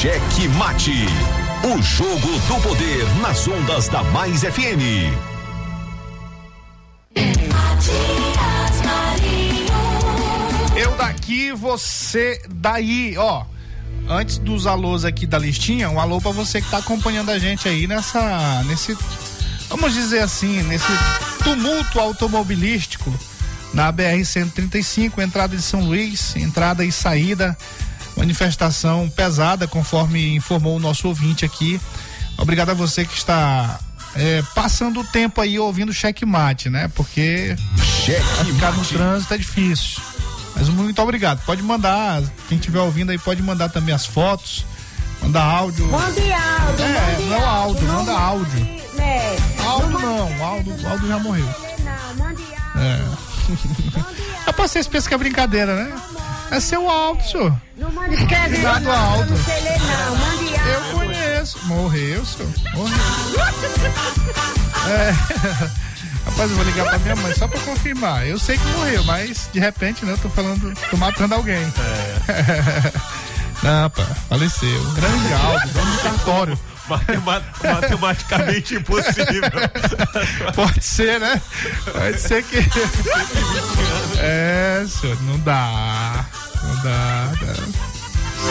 [0.00, 1.04] Cheque Mate.
[1.62, 5.12] O jogo do poder nas ondas da Mais FM.
[7.52, 8.80] Matias.
[10.74, 13.44] Eu daqui, você daí, ó.
[14.08, 17.68] Antes dos alôs aqui da listinha, um alô pra você que tá acompanhando a gente
[17.68, 18.62] aí nessa.
[18.64, 18.96] nesse.
[19.68, 20.90] Vamos dizer assim, nesse
[21.44, 23.12] tumulto automobilístico
[23.74, 27.54] na BR-135, entrada de São Luís, entrada e saída.
[28.20, 31.80] Manifestação pesada, conforme informou o nosso ouvinte aqui.
[32.36, 33.80] Obrigado a você que está
[34.14, 36.88] é, passando o tempo aí ouvindo checkmate, né?
[36.94, 37.56] Porque
[38.44, 40.02] ficar no trânsito é difícil.
[40.54, 41.42] Mas muito obrigado.
[41.46, 44.66] Pode mandar, quem estiver ouvindo aí pode mandar também as fotos,
[45.22, 45.86] mandar áudio.
[45.86, 48.80] Mande áudio, É, mande não áudio, manda mande- áudio.
[48.98, 51.46] É, Áudio não, áudio, áudio já morreu.
[51.46, 52.82] Não, mande áudio.
[52.82, 52.98] É.
[52.98, 54.24] Mande áudio.
[54.46, 55.96] É pra vocês pensam que é brincadeira, né?
[56.50, 57.54] É seu áudio, senhor.
[57.76, 59.30] Não mande escreve não, eu Aldo.
[59.34, 60.92] não sei ler não, mande Eu áudio.
[60.98, 61.58] conheço.
[61.66, 62.50] Morreu, senhor.
[62.74, 62.98] Morreu.
[64.88, 65.10] É.
[66.26, 68.26] Rapaz, eu vou ligar pra minha mãe só pra confirmar.
[68.26, 70.12] Eu sei que morreu, mas de repente, né?
[70.12, 71.64] Eu tô falando, tô matando alguém.
[73.62, 74.84] Não, pá, faleceu.
[74.94, 76.58] Grande áudio, dono do cartório.
[76.90, 79.50] Matema- Matematicamente impossível.
[80.54, 81.40] Pode ser, né?
[81.92, 82.58] Pode ser que.
[84.18, 86.24] É, senhor, não dá.
[86.62, 87.28] Não dá.
[87.40, 87.54] dá.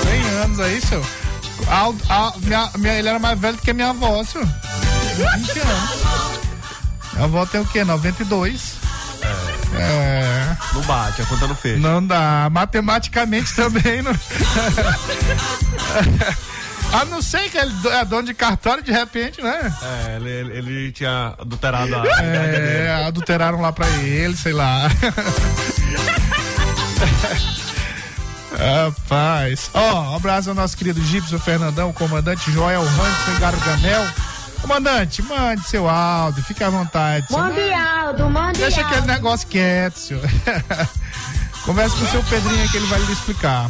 [0.10, 1.06] 100 anos aí, senhor.
[1.67, 4.47] Aldo- a- minha, minha, ele era mais velho do que minha avó, senhor.
[5.15, 5.89] 20 anos.
[7.13, 7.84] Minha avó tem o quê?
[7.84, 8.80] 92?
[9.78, 10.56] É.
[10.73, 11.78] Não bate, a conta não fecha.
[11.78, 12.47] Não dá.
[12.52, 14.13] Matematicamente também não.
[16.91, 19.73] A não ser que ele é dono de cartório de repente, né?
[19.82, 22.04] É, ele, ele- ele tinha adulterado a.
[22.23, 24.89] É, adulteraram lá pra ele, sei lá.
[28.58, 29.69] Rapaz.
[29.73, 34.06] Ó, um abraço ao nosso querido Gibson Fernandão, comandante Joel Hansen Gargamel.
[34.62, 37.25] Comandante, mande seu áudio, fique à vontade.
[37.32, 40.23] Mande áudio, mande Deixa aquele negócio quieto, senhor.
[41.63, 43.69] Converse com o seu Pedrinho que ele vai lhe explicar.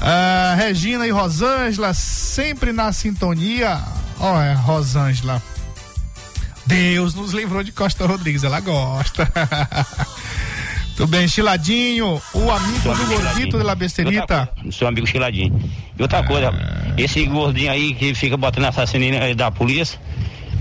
[0.00, 3.78] Ah, Regina e Rosângela, sempre na sintonia.
[4.18, 5.42] Ó, é, Rosângela.
[6.66, 9.30] Deus nos livrou de Costa Rodrigues, ela gosta.
[10.96, 14.48] Tudo bem, Chiladinho, o amigo do gordito de la besterita.
[14.70, 15.58] Seu amigo Chiladinho.
[15.98, 16.52] E outra coisa,
[16.96, 19.98] esse gordinho aí que fica botando assassino aí da polícia,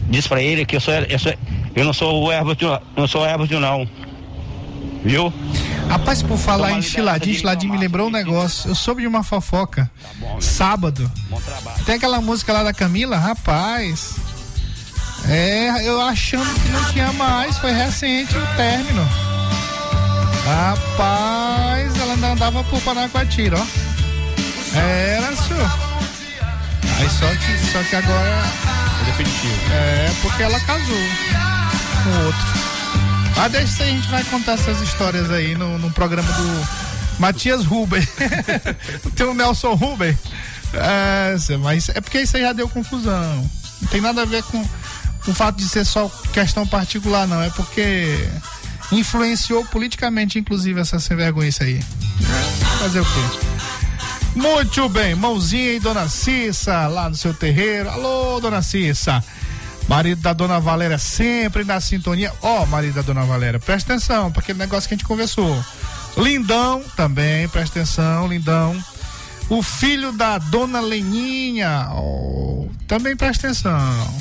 [0.10, 1.34] diz pra ele que eu sou, eu, sou,
[1.76, 2.58] eu não sou o Herbert,
[2.96, 3.88] não sou o Herbert não.
[5.04, 5.34] Viu?
[5.90, 8.70] Rapaz, por falar em chiladinho, chiladinho me lembrou um negócio.
[8.70, 9.90] Eu soube de uma fofoca.
[10.40, 11.12] Sábado.
[11.86, 14.16] Tem aquela música lá da Camila, rapaz.
[15.28, 19.08] É, eu achando que não tinha mais, foi recente o término.
[20.46, 24.78] Rapaz, ela ainda andava por Panacoatira, ó.
[24.78, 25.72] Era, senhor.
[26.98, 28.44] Aí só que, só que agora
[29.02, 29.54] É definitivo.
[29.74, 30.98] é porque ela casou
[32.04, 32.79] com outro.
[33.40, 36.68] Mas deixa isso aí, a gente vai contar essas histórias aí no, no programa do
[37.20, 38.06] Matias Ruben.
[39.16, 40.18] Tem o Nelson Ruben.
[40.74, 43.50] É, mas é porque isso aí já deu confusão.
[43.82, 44.62] Não tem nada a ver com
[45.26, 47.42] o fato de ser só questão particular, não.
[47.42, 48.28] É porque
[48.92, 51.82] influenciou politicamente, inclusive, essa sem vergonha isso aí.
[52.80, 53.40] Fazer o quê?
[54.36, 57.90] Muito bem, mãozinha e dona Cissa lá no seu terreiro.
[57.90, 59.24] Alô, dona Cissa.
[59.90, 62.32] Marido da dona Valéria sempre na sintonia.
[62.44, 65.66] Ó, marido da dona Valéria, presta atenção para aquele negócio que a gente conversou.
[66.16, 68.78] Lindão também, presta atenção, lindão.
[69.50, 74.14] O filho da dona Leninha, ó, também presta atenção.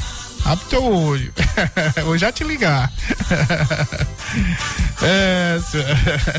[0.46, 1.34] Abre teu olho.
[2.02, 2.90] Vou já te ligar.
[5.02, 5.58] é.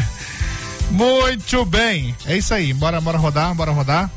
[0.90, 2.16] Muito bem.
[2.26, 2.74] É isso aí.
[2.74, 4.10] Bora, bora rodar, bora rodar.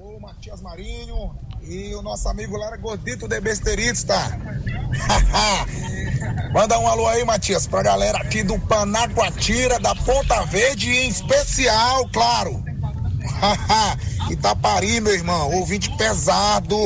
[0.00, 4.38] Alô, Matias Marinho e o nosso amigo Lara Gordito de Besteritos, tá?
[6.54, 12.08] Manda um alô aí, Matias, pra galera aqui do Panaguatira, da Ponta Verde, em especial,
[12.10, 12.62] claro.
[14.30, 16.76] Itapari, meu irmão, ouvinte pesado.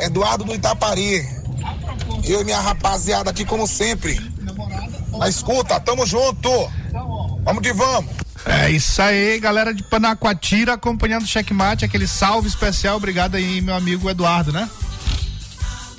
[0.00, 1.28] Eduardo do Itapari.
[2.24, 4.18] Eu e minha rapaziada aqui, como sempre.
[5.18, 6.48] Na escuta, tamo junto.
[7.44, 8.13] Vamos que vamos.
[8.46, 12.96] É isso aí, galera de Panacoatira acompanhando o checkmate, aquele salve especial.
[12.96, 14.68] Obrigado aí, meu amigo Eduardo, né?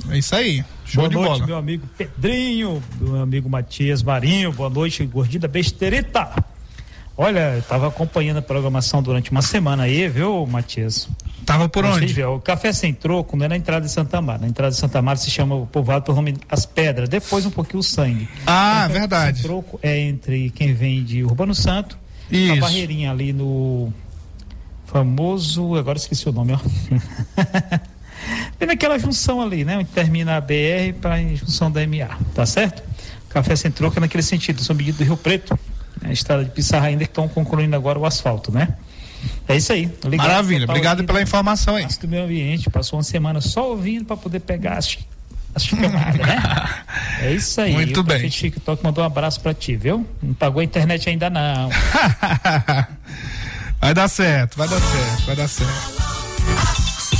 [0.09, 0.63] É isso aí.
[0.85, 1.45] Show Boa de noite, bola.
[1.47, 6.29] meu amigo Pedrinho, meu amigo Matias Marinho, boa noite, gordida besterita.
[7.17, 11.09] Olha, eu tava acompanhando a programação durante uma semana aí, viu, Matias?
[11.45, 12.13] Tava por Vocês onde?
[12.13, 14.39] viram, O Café Sem Troco não é na entrada de Santa Mara.
[14.39, 17.49] Na entrada de Santa Mara se chama o povoado pelo nome As Pedras, depois um
[17.51, 18.27] pouquinho o Sangue.
[18.45, 19.37] Ah, Então, verdade.
[19.39, 21.97] Sem Troco é entre quem vem de Urbano Santo,
[22.31, 22.53] Isso.
[22.53, 23.93] a barreirinha ali no
[24.85, 26.59] famoso, agora esqueci o nome, ó.
[28.57, 29.77] Bem naquela junção ali, né?
[29.77, 32.81] Onde termina a BR para a junção da MA, tá certo?
[33.29, 35.59] Café Sem Troco é naquele sentido, são medidas do Rio Preto,
[36.01, 38.69] a estrada de Pissarra ainda que estão concluindo agora o asfalto, né?
[39.47, 39.91] É isso aí.
[40.05, 40.27] ligado.
[40.27, 41.85] Maravilha, obrigado pela no informação aí.
[41.99, 44.97] Do meio ambiente, passou uma semana só ouvindo para poder pegar as,
[45.55, 46.43] as chamadas, né?
[47.21, 47.71] É isso aí.
[47.71, 48.19] Muito o bem.
[48.19, 50.05] prefeito TikTok mandou um abraço para ti, viu?
[50.21, 51.69] Não pagou a internet ainda não.
[53.79, 56.05] vai dar certo, vai dar certo, vai dar certo.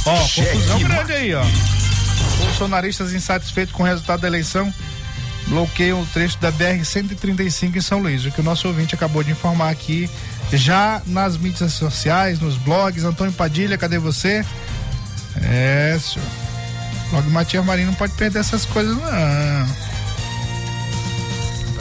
[0.06, 1.44] Ó, confusão grande aí, ó.
[2.40, 4.72] Bolsonaristas insatisfeitos com o resultado da eleição
[5.48, 8.26] bloqueiam o trecho da BR-135 em São Luís.
[8.26, 10.10] O que o nosso ouvinte acabou de informar aqui,
[10.52, 13.04] já nas mídias sociais, nos blogs.
[13.04, 14.46] Antônio Padilha, cadê você?
[15.42, 16.45] É, senhor.
[17.12, 19.06] Blog Matias Marinho não pode perder essas coisas, não.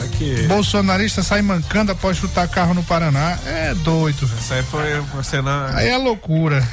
[0.05, 0.45] Aqui.
[0.47, 3.37] Bolsonarista sai mancando após chutar carro no Paraná.
[3.45, 4.29] É doido.
[4.37, 5.71] Essa aí foi uma cena.
[5.73, 6.65] Aí é loucura.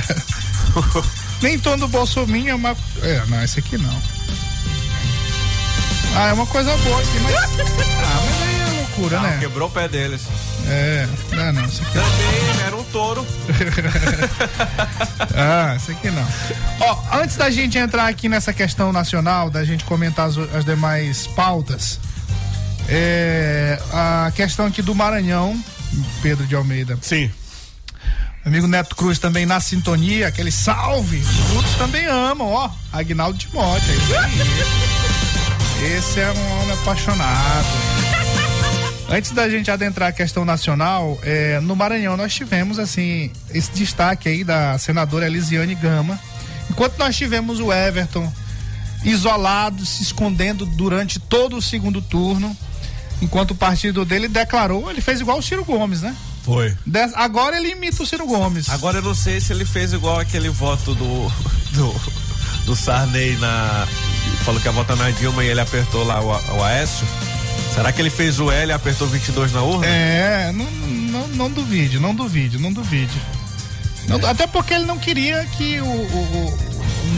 [1.42, 2.76] Nem todo Bolsominho é uma.
[3.02, 4.02] É, não, esse aqui não.
[6.16, 7.34] Ah, é uma coisa boa aqui, mas.
[7.34, 7.46] Ah,
[8.26, 9.38] mas aí é loucura, Não, né?
[9.40, 10.22] Quebrou o pé deles.
[10.66, 13.26] É, não, não, esse aqui Também era um touro.
[15.34, 16.26] Ah, esse aqui não.
[16.80, 21.26] Ó, antes da gente entrar aqui nessa questão nacional, da gente comentar as, as demais
[21.28, 21.98] pautas,
[22.88, 25.58] é, a questão aqui do Maranhão,
[26.20, 26.98] Pedro de Almeida.
[27.00, 27.30] Sim.
[28.44, 31.18] Amigo Neto Cruz também na sintonia, aquele salve.
[31.18, 32.70] Os outros também amam, ó.
[32.92, 35.94] Agnaldo Timóteo, é isso aí.
[35.96, 38.19] Esse é um homem apaixonado.
[39.10, 44.28] Antes da gente adentrar a questão nacional, é, no Maranhão nós tivemos assim esse destaque
[44.28, 46.18] aí da senadora Elisiane Gama.
[46.70, 48.32] Enquanto nós tivemos o Everton
[49.04, 52.56] isolado, se escondendo durante todo o segundo turno,
[53.20, 56.14] enquanto o partido dele declarou, ele fez igual o Ciro Gomes, né?
[56.44, 56.74] Foi.
[56.86, 58.68] Des- agora ele imita o Ciro Gomes.
[58.70, 61.32] Agora eu não sei se ele fez igual aquele voto do.
[61.72, 62.00] do,
[62.66, 63.88] do Sarney na.
[64.44, 67.06] Falou que ia votar na Dilma e ele apertou lá o, o Aécio.
[67.74, 69.86] Será que ele fez o L e apertou 22 na urna?
[69.86, 73.14] É, não, não, não duvide, não duvide, não duvide.
[74.08, 75.84] Não- até porque ele não queria que o.
[75.86, 76.70] o- o-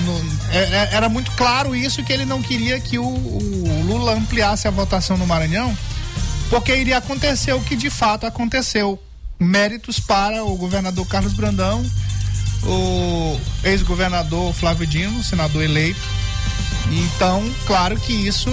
[0.04, 4.14] no- é- é- era muito claro isso, que ele não queria que o, o Lula
[4.14, 5.76] ampliasse a votação no Maranhão,
[6.50, 9.02] porque iria acontecer o que de fato aconteceu.
[9.40, 11.84] Méritos para o governador Carlos Brandão,
[12.64, 16.00] o ex-governador Flávio Dino, senador eleito.
[16.90, 18.50] Então, claro que isso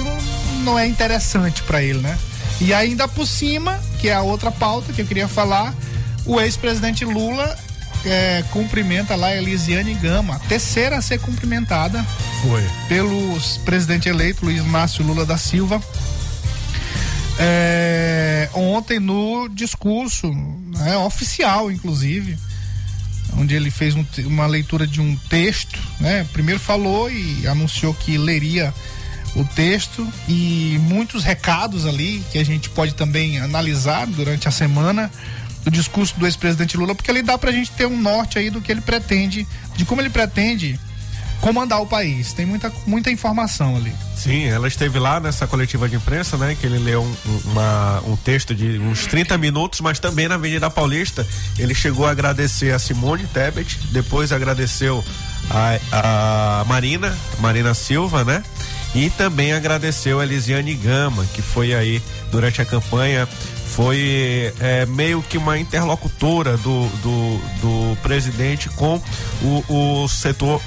[0.59, 2.17] não, é interessante para ele, né?
[2.61, 5.73] E ainda por cima, que é a outra pauta que eu queria falar,
[6.25, 7.57] o ex-presidente Lula
[8.05, 12.03] é, cumprimenta lá a Elisiane Gama, a terceira a ser cumprimentada
[12.41, 12.63] Foi.
[12.87, 15.81] pelo presidente eleito Luiz Márcio Lula da Silva.
[17.41, 22.37] É, ontem no discurso né, oficial, inclusive,
[23.37, 26.25] onde ele fez um uma leitura de um texto, né?
[26.33, 28.73] Primeiro falou e anunciou que leria
[29.35, 35.11] o texto e muitos recados ali que a gente pode também analisar durante a semana
[35.63, 38.61] do discurso do ex-presidente Lula, porque ele dá pra gente ter um norte aí do
[38.61, 40.79] que ele pretende, de como ele pretende
[41.41, 42.33] comandar o país.
[42.33, 43.93] Tem muita, muita informação ali.
[44.15, 46.55] Sim, ela esteve lá nessa coletiva de imprensa, né?
[46.59, 50.69] Que ele leu um- uma- um texto de uns 30 minutos, mas também na Avenida
[50.69, 51.25] Paulista.
[51.57, 55.03] Ele chegou a agradecer a Simone Tebet, depois agradeceu
[55.49, 58.43] a, a Marina, Marina Silva, né?
[58.93, 63.27] E também agradeceu a Elisiane Gama, que foi aí durante a campanha,
[63.67, 69.01] foi é, meio que uma interlocutora do, do, do presidente com
[69.41, 70.59] o, o setor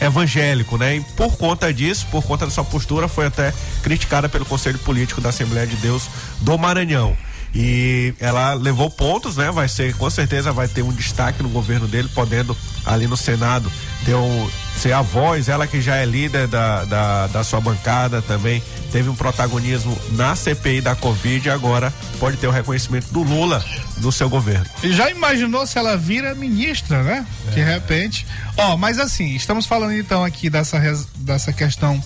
[0.00, 0.96] evangélico, né?
[0.96, 3.52] E por conta disso, por conta dessa postura, foi até
[3.82, 6.08] criticada pelo Conselho Político da Assembleia de Deus
[6.40, 7.16] do Maranhão.
[7.54, 9.50] E ela levou pontos, né?
[9.50, 13.70] Vai ser, com certeza, vai ter um destaque no governo dele, podendo ali no Senado
[14.04, 18.22] ter um, ser a voz, ela que já é líder da, da, da sua bancada
[18.22, 23.22] também, teve um protagonismo na CPI da Covid e agora pode ter o reconhecimento do
[23.22, 23.64] Lula
[23.98, 24.66] no seu governo.
[24.82, 27.26] E já imaginou se ela vira ministra, né?
[27.52, 28.26] De repente.
[28.56, 30.78] Ó, mas assim, estamos falando então aqui dessa,
[31.16, 32.02] dessa questão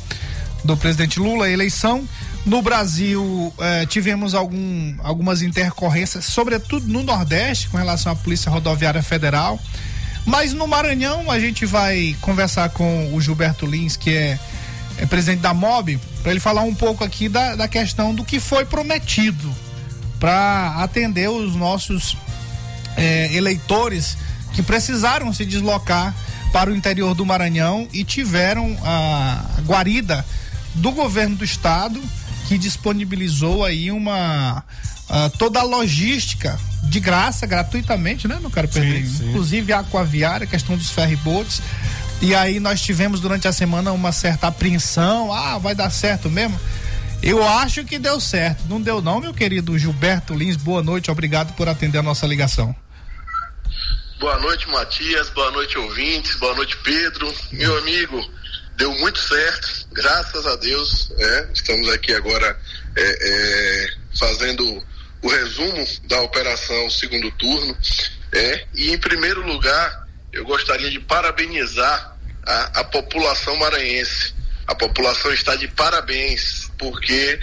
[0.64, 2.07] do presidente Lula, eleição.
[2.45, 9.03] No Brasil, eh, tivemos algum, algumas intercorrências, sobretudo no Nordeste, com relação à Polícia Rodoviária
[9.03, 9.61] Federal.
[10.25, 14.39] Mas no Maranhão, a gente vai conversar com o Gilberto Lins, que é,
[14.99, 18.39] é presidente da MOB, para ele falar um pouco aqui da, da questão do que
[18.39, 19.53] foi prometido
[20.20, 22.16] para atender os nossos
[22.97, 24.16] eh, eleitores
[24.53, 26.14] que precisaram se deslocar
[26.53, 30.25] para o interior do Maranhão e tiveram a guarida
[30.75, 32.01] do governo do estado
[32.47, 34.62] que disponibilizou aí uma
[35.13, 39.07] ah, toda a logística de graça, gratuitamente, né, meu caro Pedrinho?
[39.07, 39.29] sim.
[39.29, 41.61] Inclusive a aquaviária, a questão dos ferryboats.
[42.23, 46.59] E aí nós tivemos durante a semana uma certa apreensão, ah, vai dar certo mesmo?
[47.23, 48.65] Eu acho que deu certo.
[48.69, 50.57] Não deu não, meu querido Gilberto Lins.
[50.57, 52.75] Boa noite, obrigado por atender a nossa ligação.
[54.19, 55.29] Boa noite, Matias.
[55.31, 56.37] Boa noite, ouvintes.
[56.37, 57.33] Boa noite, Pedro.
[57.53, 58.19] Meu amigo,
[58.77, 61.13] deu muito certo, graças a Deus.
[61.19, 61.49] é.
[61.53, 62.59] Estamos aqui agora
[62.97, 63.87] é, é,
[64.19, 64.83] fazendo
[65.23, 67.77] o resumo da operação segundo turno.
[68.33, 68.64] é.
[68.75, 72.16] E, em primeiro lugar, eu gostaria de parabenizar
[72.47, 74.35] a, a população maranhense.
[74.66, 77.39] A população está de parabéns, porque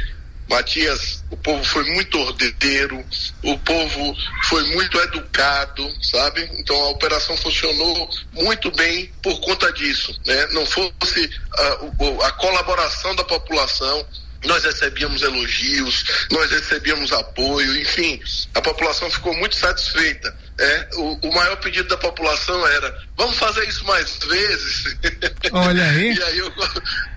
[0.50, 3.06] Matias, o povo foi muito ordeiro,
[3.44, 4.16] o povo
[4.46, 6.50] foi muito educado, sabe?
[6.58, 10.48] Então a operação funcionou muito bem por conta disso, né?
[10.48, 14.08] Não fosse ah, o- a colaboração da população,
[14.46, 18.22] nós recebíamos elogios, nós recebíamos apoio, enfim,
[18.54, 20.34] a população ficou muito satisfeita.
[20.60, 24.98] É, o, o maior pedido da população era: vamos fazer isso mais vezes.
[25.54, 26.14] Olha aí.
[26.14, 26.54] e, aí eu,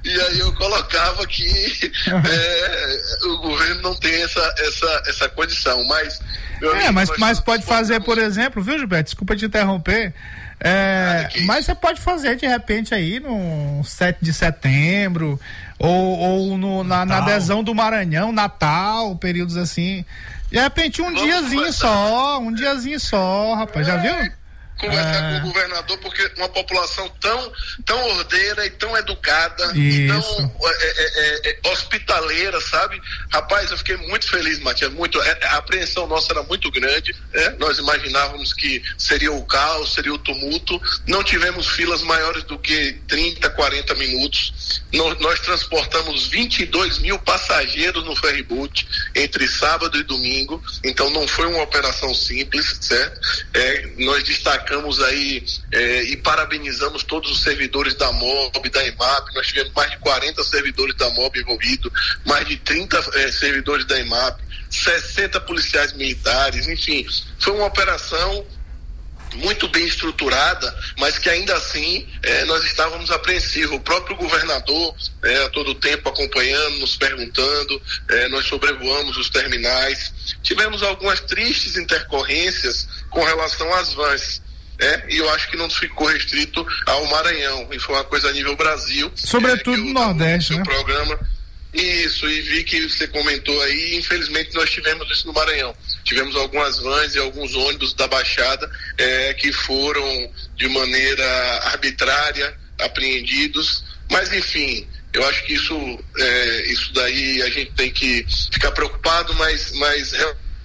[0.05, 5.85] e aí eu colocava que é, o governo não tem essa, essa, essa condição.
[5.89, 6.21] Mas,
[6.63, 9.07] É, mas, mas pode fazer, por exemplo, viu, Gilberto?
[9.07, 10.15] Desculpa te interromper.
[10.65, 15.41] É, mas você pode fazer de repente aí no 7 de setembro,
[15.83, 20.05] ou, ou no- na, na adesão do Maranhão, Natal, períodos assim.
[20.51, 24.33] De repente um diazinho só, um diazinho só, rapaz, já viu?
[24.83, 25.31] Conversar É.
[25.41, 27.53] com o governador, porque uma população tão,
[27.85, 33.01] tão ordeira e tão educada e tão é, é, é, é, hospitaleira, sabe?
[33.33, 34.93] Rapaz, eu fiquei muito feliz, Matias.
[34.93, 37.15] Muito, é, a apreensão nossa era muito grande.
[37.33, 37.51] né?
[37.59, 40.81] Nós imaginávamos que seria o caos, seria o tumulto.
[41.07, 44.83] Não tivemos filas maiores do que 30, 40 minutos.
[44.93, 50.63] Nós, nós transportamos 22 mil passageiros no ferryboat entre sábado e domingo.
[50.85, 53.21] Então não foi uma operação simples, certo?
[53.55, 54.72] É, nós destacamos
[55.03, 59.35] aí é, e parabenizamos todos os servidores da MOB, da EMAP.
[59.35, 61.93] Nós tivemos mais de 40 servidores da MOB envolvidos,
[62.25, 67.07] mais de 30 é, servidores da EMAP, 60 policiais militares, enfim,
[67.39, 68.47] foi uma operação
[69.35, 73.77] muito bem estruturada, mas que ainda assim eh, nós estávamos apreensivos.
[73.77, 80.13] O próprio governador, eh, a todo tempo acompanhando, nos perguntando, eh, nós sobrevoamos os terminais.
[80.43, 84.43] Tivemos algumas tristes intercorrências com relação às vans.
[84.83, 85.03] Né?
[85.09, 88.57] e eu acho que não ficou restrito ao Maranhão, e foi uma coisa a nível
[88.57, 89.11] Brasil.
[89.15, 90.63] Sobretudo no Nordeste, né?
[90.65, 91.19] programa
[91.73, 95.75] Isso, e vi que você comentou aí, infelizmente nós tivemos isso no Maranhão.
[96.05, 101.25] Tivemos algumas vans e alguns ônibus da Baixada eh, que foram de maneira
[101.69, 108.27] arbitrária apreendidos, mas enfim, eu acho que isso, eh, isso daí a gente tem que
[108.53, 110.13] ficar preocupado, mas, mas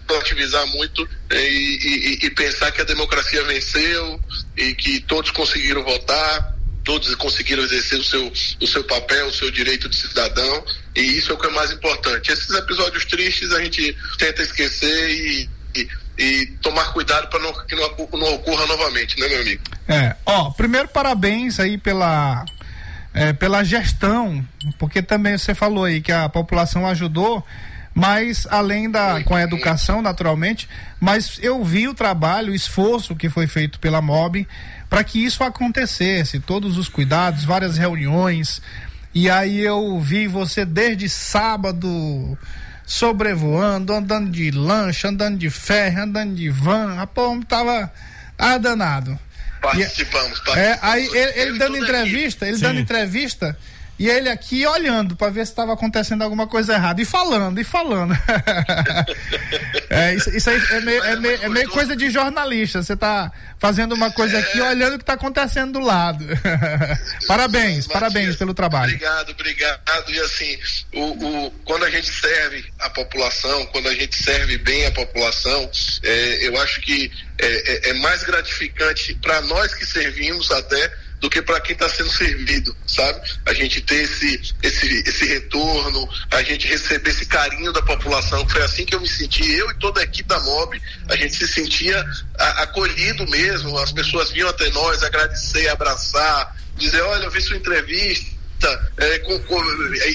[0.10, 4.20] relativizar muito e, e- e pensar que a democracia venceu
[4.56, 8.32] e que todos conseguiram votar, todos conseguiram exercer o seu,
[8.62, 10.64] o seu papel, o seu direito de cidadão,
[10.96, 12.32] e isso é o que é mais importante.
[12.32, 15.88] Esses episódios tristes a gente tenta esquecer e, e,
[16.18, 19.62] e tomar cuidado para que não, não ocorra novamente, né, meu amigo?
[19.88, 22.46] É, ó, primeiro parabéns aí pela
[23.14, 24.48] é, pela gestão,
[24.78, 27.44] porque também você falou aí que a população ajudou,
[27.98, 30.70] mas além da com a educação naturalmente,
[31.00, 34.48] mas eu vi o trabalho, o esforço que foi feito pela MOB
[34.88, 38.62] para que isso acontecesse, todos os cuidados, várias reuniões.
[39.16, 42.38] E aí eu vi você desde sábado
[42.86, 47.92] sobrevoando, andando de lancha, andando de ferro, andando de van, rapaz, tava,
[48.38, 49.20] tava danado.
[49.60, 53.58] Participamos, É, aí ele, ele dando entrevista, ele dando entrevista
[54.00, 57.64] e ele aqui olhando para ver se estava acontecendo alguma coisa errada e falando, e
[57.64, 58.14] falando.
[59.90, 62.82] é, isso, isso aí é meio, é, meio, é meio coisa de jornalista.
[62.84, 66.26] Você tá fazendo uma coisa aqui olhando o que tá acontecendo do lado.
[67.28, 68.94] parabéns, parabéns pelo trabalho.
[68.94, 70.10] Obrigado, obrigado.
[70.10, 70.58] E assim,
[70.94, 75.70] o, o- quando a gente serve a população, quando a gente serve bem a população,
[76.04, 81.30] é, eu acho que é, é- é mais gratificante para nós que servimos até do
[81.30, 83.20] que para quem está sendo servido, sabe?
[83.46, 88.62] A gente ter esse, esse, esse retorno, a gente receber esse carinho da população, foi
[88.62, 91.48] assim que eu me senti, eu e toda a equipe da MOB, a gente se
[91.48, 92.06] sentia
[92.38, 98.37] acolhido mesmo, as pessoas vinham até nós agradecer, abraçar, dizer, olha, eu vi sua entrevista,
[98.98, 99.64] é, com- com-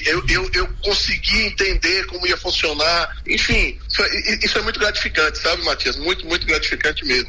[0.05, 5.37] eu, eu, eu consegui entender como ia funcionar, enfim, isso, é- isso é muito gratificante,
[5.39, 5.95] sabe, Matias?
[5.97, 7.27] Muito, muito gratificante mesmo.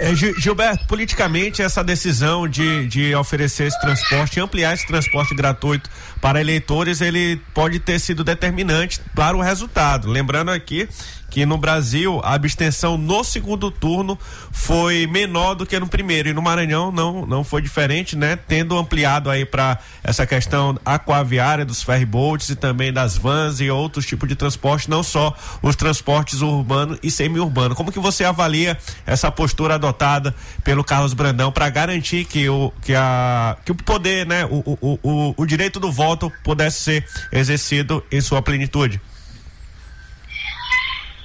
[0.00, 5.88] É, Gil- Gilberto, politicamente essa decisão de, de oferecer esse transporte, ampliar esse transporte gratuito
[6.26, 10.10] para eleitores, ele pode ter sido determinante para o resultado.
[10.10, 10.88] Lembrando aqui
[11.30, 14.18] que no Brasil a abstenção no segundo turno
[14.50, 18.36] foi menor do que no primeiro e no Maranhão não não foi diferente, né?
[18.36, 24.06] Tendo ampliado aí para essa questão aquaviária dos ferryboats e também das vans e outros
[24.06, 27.74] tipos de transporte, não só os transportes urbano e semi-urbano.
[27.74, 32.94] Como que você avalia essa postura adotada pelo Carlos Brandão para garantir que o que
[32.94, 38.04] a que o poder, né, o, o, o, o direito do voto pudesse ser exercido
[38.10, 39.00] em sua plenitude?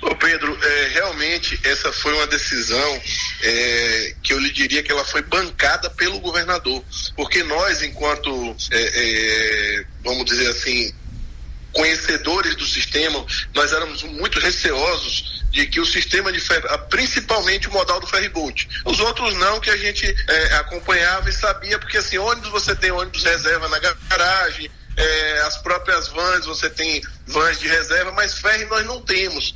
[0.02, 3.02] Ô Pedro, é, realmente essa foi uma decisão
[3.44, 6.84] é, que eu lhe diria que ela foi bancada pelo governador,
[7.16, 10.92] porque nós, enquanto, é, é, vamos dizer assim,
[11.72, 13.24] conhecedores do sistema,
[13.54, 18.68] nós éramos muito receosos de que o sistema de ferro, principalmente o modal do ferryboat,
[18.86, 22.92] os outros não, que a gente é, acompanhava e sabia, porque assim, ônibus você tem
[22.92, 24.72] ônibus reserva na garagem,
[25.02, 29.56] é, as próprias vans você tem vans de reserva, mas ferry nós não temos.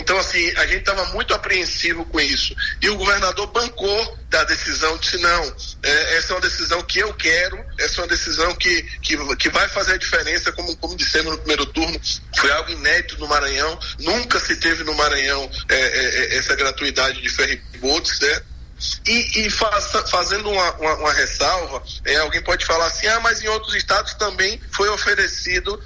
[0.00, 2.54] Então, assim, a gente estava muito apreensivo com isso.
[2.80, 7.12] E o governador bancou da decisão, disse: não, é, essa é uma decisão que eu
[7.14, 11.32] quero, essa é uma decisão que, que, que vai fazer a diferença, como, como dissemos
[11.32, 12.00] no primeiro turno,
[12.36, 17.20] foi algo inédito no Maranhão, nunca se teve no Maranhão é, é, é, essa gratuidade
[17.20, 18.42] de ferryboats, né?
[19.06, 23.42] E, e faça- fazendo uma, uma, uma ressalva, é, alguém pode falar assim, ah, mas
[23.42, 25.82] em outros estados também foi oferecido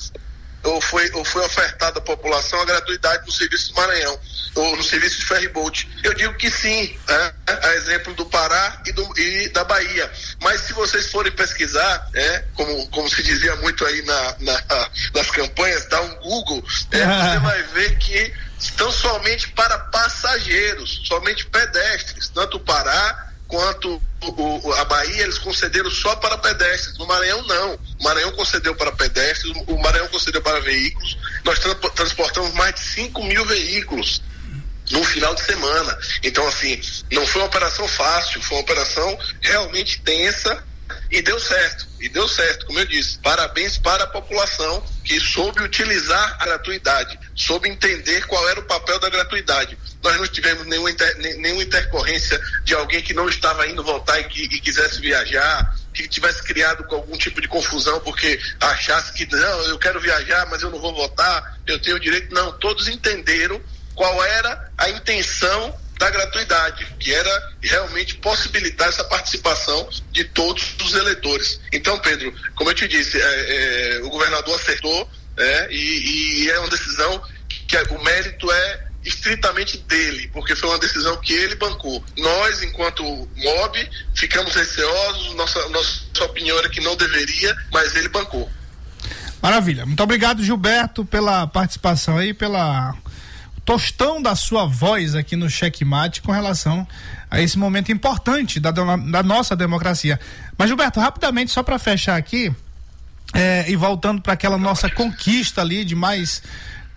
[0.64, 4.18] ou foi, ou foi ofertada à população a gratuidade no serviço do Maranhão,
[4.54, 5.88] ou no serviço de ferryboat.
[6.02, 7.32] Eu digo que sim, né?
[7.46, 10.10] a exemplo do Pará e, do, e da Bahia.
[10.40, 15.30] Mas se vocês forem pesquisar, é, como, como se dizia muito aí na, na- nas
[15.30, 22.28] campanhas, dá um Google, é, você vai ver que estão somente para passageiros, somente pedestres,
[22.28, 26.96] tanto o Pará quanto o- o- a Bahia, eles concederam só para pedestres.
[26.96, 27.74] No Maranhão, não.
[28.00, 31.18] O Maranhão concedeu para pedestres, o Maranhão concedeu para veículos.
[31.44, 34.22] Nós tra- transportamos mais de 5 mil veículos
[34.90, 35.98] no final de semana.
[36.22, 36.80] Então, assim,
[37.10, 40.64] não foi uma operação fácil, foi uma operação realmente tensa
[41.12, 41.86] e deu certo.
[42.00, 43.18] E deu certo, como eu disse.
[43.18, 48.98] Parabéns para a população que soube utilizar a gratuidade, soube entender qual era o papel
[48.98, 49.76] da gratuidade.
[50.02, 54.24] Nós não tivemos nenhuma, inter- nenhuma intercorrência de alguém que não estava indo voltar e,
[54.24, 59.62] que, e quisesse viajar, que tivesse criado algum tipo de confusão porque achasse que não,
[59.64, 62.34] eu quero viajar, mas eu não vou votar, eu tenho direito.
[62.34, 63.60] Não, todos entenderam
[63.94, 70.94] qual era a intenção da gratuidade, que era realmente possibilitar essa participação de todos os
[70.94, 71.60] eleitores.
[71.72, 75.68] Então, Pedro, como eu te disse, é, é, o governador acertou né?
[75.70, 80.78] E, e é uma decisão que é- o mérito é estritamente dele, porque foi uma
[80.78, 82.04] decisão que ele bancou.
[82.16, 88.48] Nós, enquanto MOB, ficamos receosos, nossa, nossa opinião era que não deveria, mas ele bancou.
[89.40, 89.84] Maravilha.
[89.84, 92.94] Muito obrigado, Gilberto, pela participação aí, pela
[93.64, 96.86] tostão da sua voz aqui no Checkmate com relação
[97.30, 100.18] a esse momento importante da, da nossa democracia.
[100.58, 102.54] Mas, Gilberto, rapidamente, só para fechar aqui,
[103.32, 106.42] é, e voltando para aquela nossa conquista ali de mais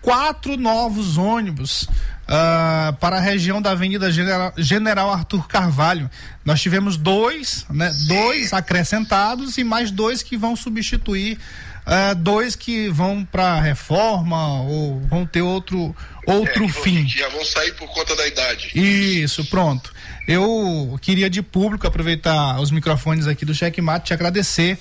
[0.02, 1.88] quatro novos ônibus
[2.28, 6.10] ah, para a região da Avenida General, General Arthur Carvalho.
[6.44, 7.92] Nós tivemos dois, né?
[8.06, 11.38] Dois acrescentados e mais dois que vão substituir
[11.86, 15.94] ah, dois que vão para reforma ou vão ter outro
[16.26, 17.06] outro É, fim.
[17.06, 18.72] Já vão sair por conta da idade.
[18.74, 19.94] Isso, pronto.
[20.26, 24.76] Eu queria de público aproveitar os microfones aqui do Checkmate te agradecer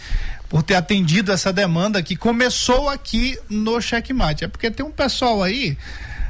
[0.50, 4.46] por ter atendido essa demanda que começou aqui no Checkmate.
[4.46, 5.78] É porque tem um pessoal aí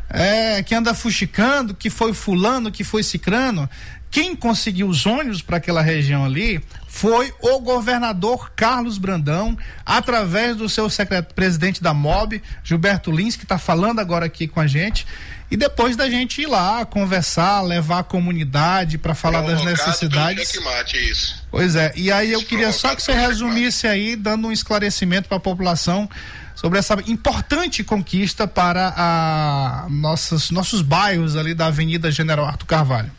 [0.09, 3.69] é, que anda fuxicando, que foi fulano, que foi cicrano.
[4.11, 6.61] Quem conseguiu os ônibus para aquela região ali
[6.95, 13.43] foi o governador Carlos Brandão, através do seu secretário presidente da MOB, Gilberto Lins, que
[13.43, 15.05] está falando agora aqui com a gente.
[15.51, 19.87] E depois da gente ir lá conversar, levar a comunidade para falar das Convocado pelo
[19.87, 20.49] necessidades.
[20.49, 21.45] Checkmate, é isso.
[21.51, 25.35] Pois é, e aí eu queria só que você resumisse aí, dando um esclarecimento para
[25.35, 26.09] a população
[26.55, 33.11] sobre essa importante conquista para a nossas, nossos bairros ali da Avenida General Arthur Carvalho.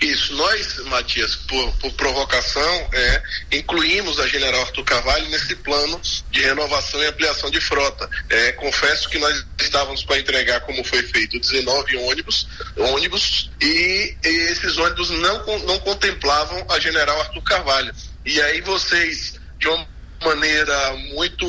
[0.00, 3.22] Isso, nós, Matias, por, por provocação, é,
[3.52, 8.08] incluímos a General Arthur Carvalho nesse plano de renovação e ampliação de frota.
[8.28, 14.28] É, confesso que nós estávamos para entregar, como foi feito, 19 ônibus, ônibus e, e
[14.50, 17.94] esses ônibus não, não contemplavam a General Arthur Carvalho.
[18.24, 19.86] E aí vocês, de uma
[20.24, 21.46] maneira muito,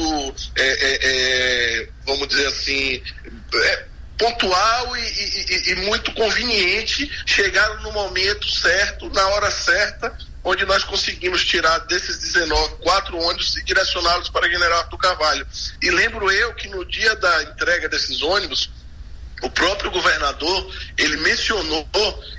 [0.56, 3.02] é, é, é, vamos dizer assim,
[3.54, 3.86] é,
[4.18, 10.84] pontual e, e- e- muito conveniente, chegaram no momento certo, na hora certa, onde nós
[10.84, 15.48] conseguimos tirar desses 19 quatro ônibus e direcioná-los para General Arthur Carvalho.
[15.82, 18.70] E lembro eu que no dia da entrega desses ônibus,
[19.42, 21.88] o próprio governador ele mencionou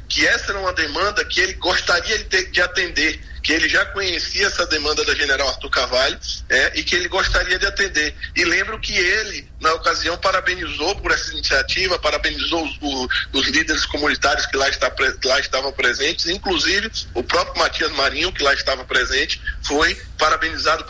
[0.08, 4.66] que essa era uma demanda que ele gostaria de, atender, que ele já conhecia essa
[4.66, 6.18] demanda da General Arthur Carvalho
[6.48, 8.14] é, e que ele gostaria de atender.
[8.34, 13.84] E lembro que ele, na ocasião, parabenizou por essa iniciativa, parabenizou os, o- os líderes
[13.86, 14.92] comunitários que lá, está,
[15.24, 20.84] lá estavam presentes, inclusive o próprio Matias Marinho, que lá estava presente, foi parabenizado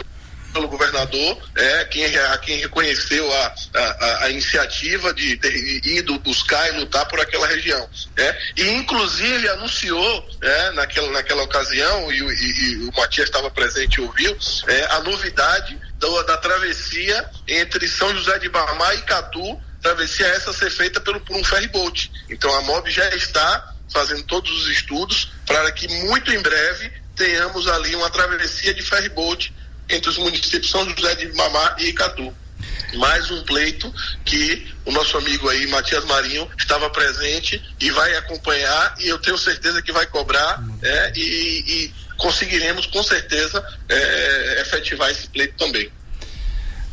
[0.57, 5.55] pelo governador, é, quem, a quem reconheceu a, a, a- iniciativa de ter
[5.87, 7.87] ido buscar e lutar por aquela região.
[8.17, 13.51] É, e inclusive anunciou é, naquela, naquela ocasião, e, o- e- e o Matias estava
[13.51, 14.35] presente e ouviu,
[14.67, 20.53] é, a novidade do- da travessia entre São José de Ibamá e Catu, travessia essa
[20.55, 22.11] ser feita pelo, por um ferryboat.
[22.31, 27.67] Então a MOB já está fazendo todos os estudos para que muito em breve tenhamos
[27.69, 29.55] ali uma travessia de ferryboat
[29.89, 32.33] entre os municípios São José de Ibamá e Icatu.
[32.95, 33.93] Mais um pleito
[34.25, 39.37] que o nosso amigo aí, Matias Marinho, estava presente e vai acompanhar e eu tenho
[39.37, 45.91] certeza que vai cobrar é, e, e conseguiremos com certeza é, efetivar esse pleito também.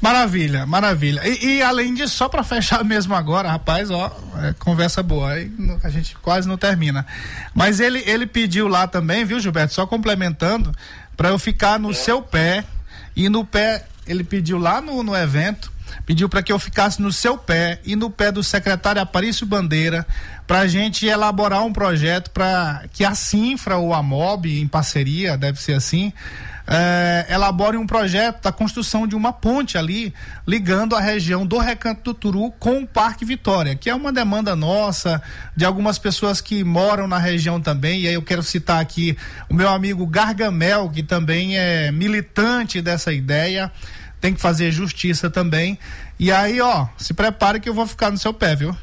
[0.02, 1.22] Maravilha, maravilha.
[1.26, 4.14] E, e além disso, só para fechar mesmo agora, rapaz, ó,
[4.44, 5.50] é, conversa boa, aí
[5.82, 7.06] a gente quase não termina.
[7.54, 10.76] Mas ele, ele pediu lá também, viu, Gilberto, só complementando,
[11.16, 12.66] para eu ficar no seu pé
[13.16, 15.72] e no pé, ele pediu lá no, no evento,
[16.06, 20.06] pediu para que eu ficasse no seu pé e no pé do secretário Aparício Bandeira,
[20.48, 25.38] para a gente elaborar um projeto para que a Sinfra ou a MOB, em parceria,
[25.38, 26.12] deve ser assim,
[26.66, 30.14] eh, elabore um projeto da construção de uma ponte ali,
[30.48, 34.56] ligando a região do Recanto do Turu com o Parque Vitória, que é uma demanda
[34.56, 35.22] nossa,
[35.56, 39.18] de algumas pessoas que moram na região também, e aí eu quero citar aqui
[39.50, 43.72] o meu amigo Gargamel, que também é militante dessa ideia,
[44.22, 45.78] tem que fazer justiça também.
[46.18, 48.76] E aí, ó, se prepare que eu vou ficar no seu pé, viu?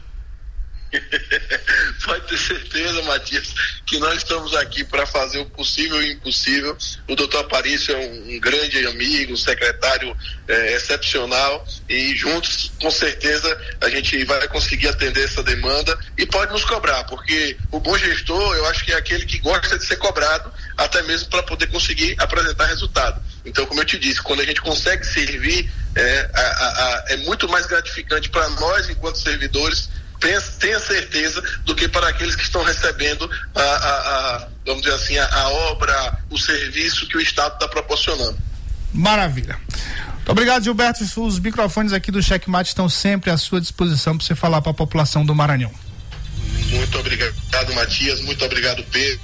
[2.05, 3.55] Pode ter certeza, Matias,
[3.87, 6.77] que nós estamos aqui para fazer o possível e o impossível.
[7.09, 10.17] O doutor Aparício é um, um grande amigo, um secretário
[10.49, 16.53] eh, excepcional e juntos, com certeza, a gente vai conseguir atender essa demanda e pode
[16.53, 19.97] nos cobrar, porque o bom gestor, eu acho que é aquele que gosta de ser
[19.97, 23.23] cobrado, até mesmo para poder conseguir apresentar resultado.
[23.45, 27.17] Então, como eu te disse, quando a gente consegue servir, é, a- a- a- é
[27.19, 29.89] muito mais gratificante para nós, enquanto servidores,
[30.21, 33.65] pensa- tenha certeza do que para aqueles que estão recebendo a, a-
[34.37, 38.39] a, vamos dizer assim, a, a obra, o serviço que o Estado está proporcionando.
[38.93, 39.59] Maravilha.
[40.17, 41.03] Muito obrigado, Gilberto.
[41.25, 44.75] Os microfones aqui do Checkmate estão sempre à sua disposição para você falar para a
[44.75, 45.73] população do Maranhão.
[46.69, 47.35] Muito obrigado,
[47.75, 48.21] Matias.
[48.21, 49.19] Muito obrigado, Pedro.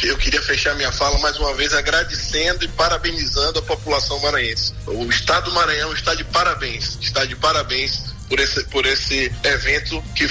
[0.00, 4.72] E eu queria fechar minha fala mais uma vez agradecendo e parabenizando a população maranhense.
[4.86, 10.02] O Estado do Maranhão está de parabéns, está de parabéns por esse, por esse evento
[10.14, 10.28] que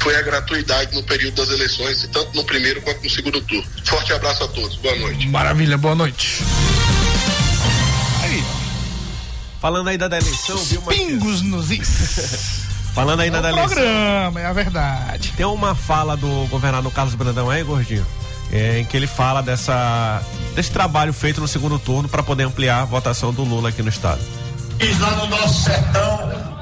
[0.00, 3.64] foi a gratuidade no período das eleições, tanto no primeiro quanto no segundo turno.
[3.84, 4.76] Forte abraço a todos.
[4.76, 5.28] Boa noite.
[5.28, 6.42] Maravilha, boa noite.
[8.22, 8.42] Aí.
[9.60, 10.82] Falando aí da eleição, viu?
[10.82, 12.62] Pingos nos is.
[12.94, 13.70] Falando ainda É um da eleição.
[13.74, 15.32] programa, é a verdade.
[15.36, 18.06] Tem uma fala do governador Carlos Brandão aí, gordinho,
[18.52, 20.22] é, em que ele fala dessa
[20.54, 23.88] desse trabalho feito no segundo turno para poder ampliar a votação do Lula aqui no
[23.88, 24.20] estado.
[24.82, 26.18] Lá no nosso sertão,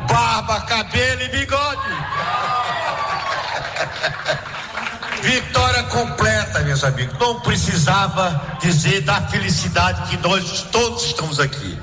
[0.06, 1.90] barba, cabelo e bigode.
[5.22, 7.18] Vitória completa, meus amigos.
[7.18, 11.78] Não precisava dizer da felicidade que nós todos estamos aqui.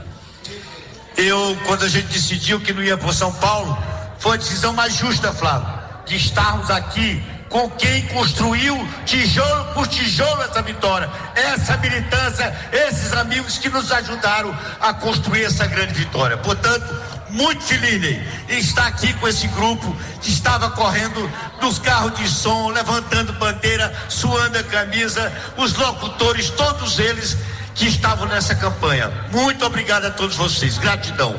[1.16, 3.76] Eu, quando a gente decidiu que não ia por São Paulo,
[4.20, 5.68] foi a decisão mais justa, Flávio,
[6.06, 8.76] de estarmos aqui com quem construiu
[9.06, 15.66] tijolo por tijolo essa vitória, essa militância, esses amigos que nos ajudaram a construir essa
[15.66, 16.38] grande vitória.
[16.38, 16.86] Portanto,
[17.30, 21.30] muito feliz em estar aqui com esse grupo que estava correndo
[21.62, 27.38] nos carros de som, levantando bandeira, suando a camisa, os locutores, todos eles
[27.76, 29.12] que estavam nessa campanha.
[29.32, 31.36] Muito obrigado a todos vocês, gratidão.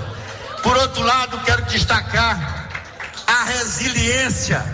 [0.62, 2.68] Por outro lado, quero destacar
[3.26, 4.64] a resiliência,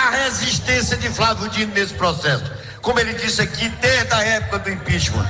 [0.00, 2.44] a resistência de Flávio Dino nesse processo.
[2.80, 5.28] Como ele disse aqui, desde a época do impeachment.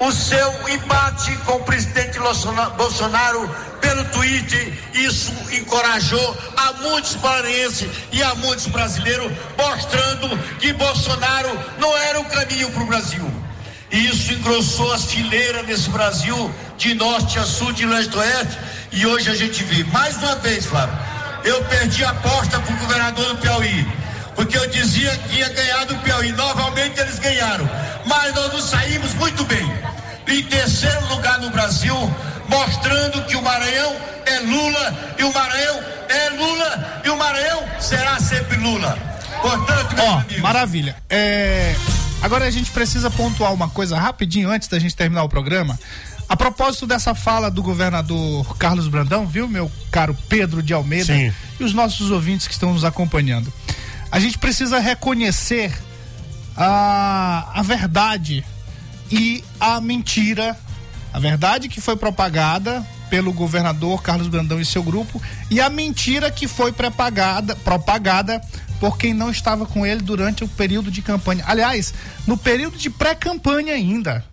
[0.00, 3.48] O seu embate com o presidente Bolsona- Bolsonaro
[3.80, 11.96] pelo Twitter, isso encorajou a muitos maranhenses e a muitos brasileiros, mostrando que Bolsonaro não
[11.96, 13.30] era o caminho para o Brasil.
[13.92, 18.58] E isso engrossou as fileiras nesse Brasil, de norte a sul, de leste a oeste,
[18.90, 19.84] e hoje a gente vê.
[19.84, 20.98] Mais uma vez, Flávio,
[21.44, 23.86] eu perdi a aposta para o governador do Piauí,
[24.34, 26.32] porque eu dizia que ia ganhar do Piauí.
[26.32, 27.68] Novamente eles ganharam,
[28.06, 29.72] mas nós nos saímos muito bem.
[30.26, 31.94] Em terceiro lugar no Brasil,
[32.48, 33.94] mostrando que o Maranhão
[34.26, 38.98] é Lula, e o Maranhão é Lula, e o Maranhão será sempre Lula.
[39.42, 40.96] Portanto, meus Ó, amigos, maravilha.
[41.10, 41.74] É,
[42.24, 45.78] Agora a gente precisa pontuar uma coisa rapidinho antes da gente terminar o programa.
[46.28, 51.32] A propósito dessa fala do governador Carlos Brandão, viu, meu caro Pedro de Almeida Sim.
[51.60, 53.52] e os nossos ouvintes que estão nos acompanhando.
[54.10, 55.72] A gente precisa reconhecer
[56.56, 58.44] a, a verdade
[59.10, 60.58] e a mentira.
[61.12, 66.30] A verdade que foi propagada pelo governador Carlos Brandão e seu grupo e a mentira
[66.30, 68.40] que foi propagada, propagada
[68.80, 71.44] por quem não estava com ele durante o período de campanha.
[71.46, 71.94] Aliás,
[72.26, 74.24] no período de pré-campanha ainda.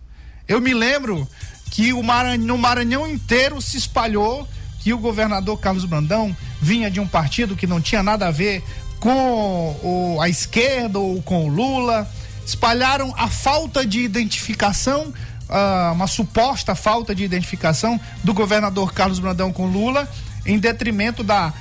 [0.47, 1.27] Eu me lembro
[1.71, 4.47] que o Maranhão, no Maranhão inteiro se espalhou
[4.81, 8.63] que o governador Carlos Brandão vinha de um partido que não tinha nada a ver
[8.99, 12.07] com o- a esquerda ou com o Lula.
[12.45, 15.13] Espalharam a falta de identificação,
[15.49, 20.07] ah, uma suposta falta de identificação do governador Carlos Brandão com Lula,
[20.45, 21.53] em detrimento da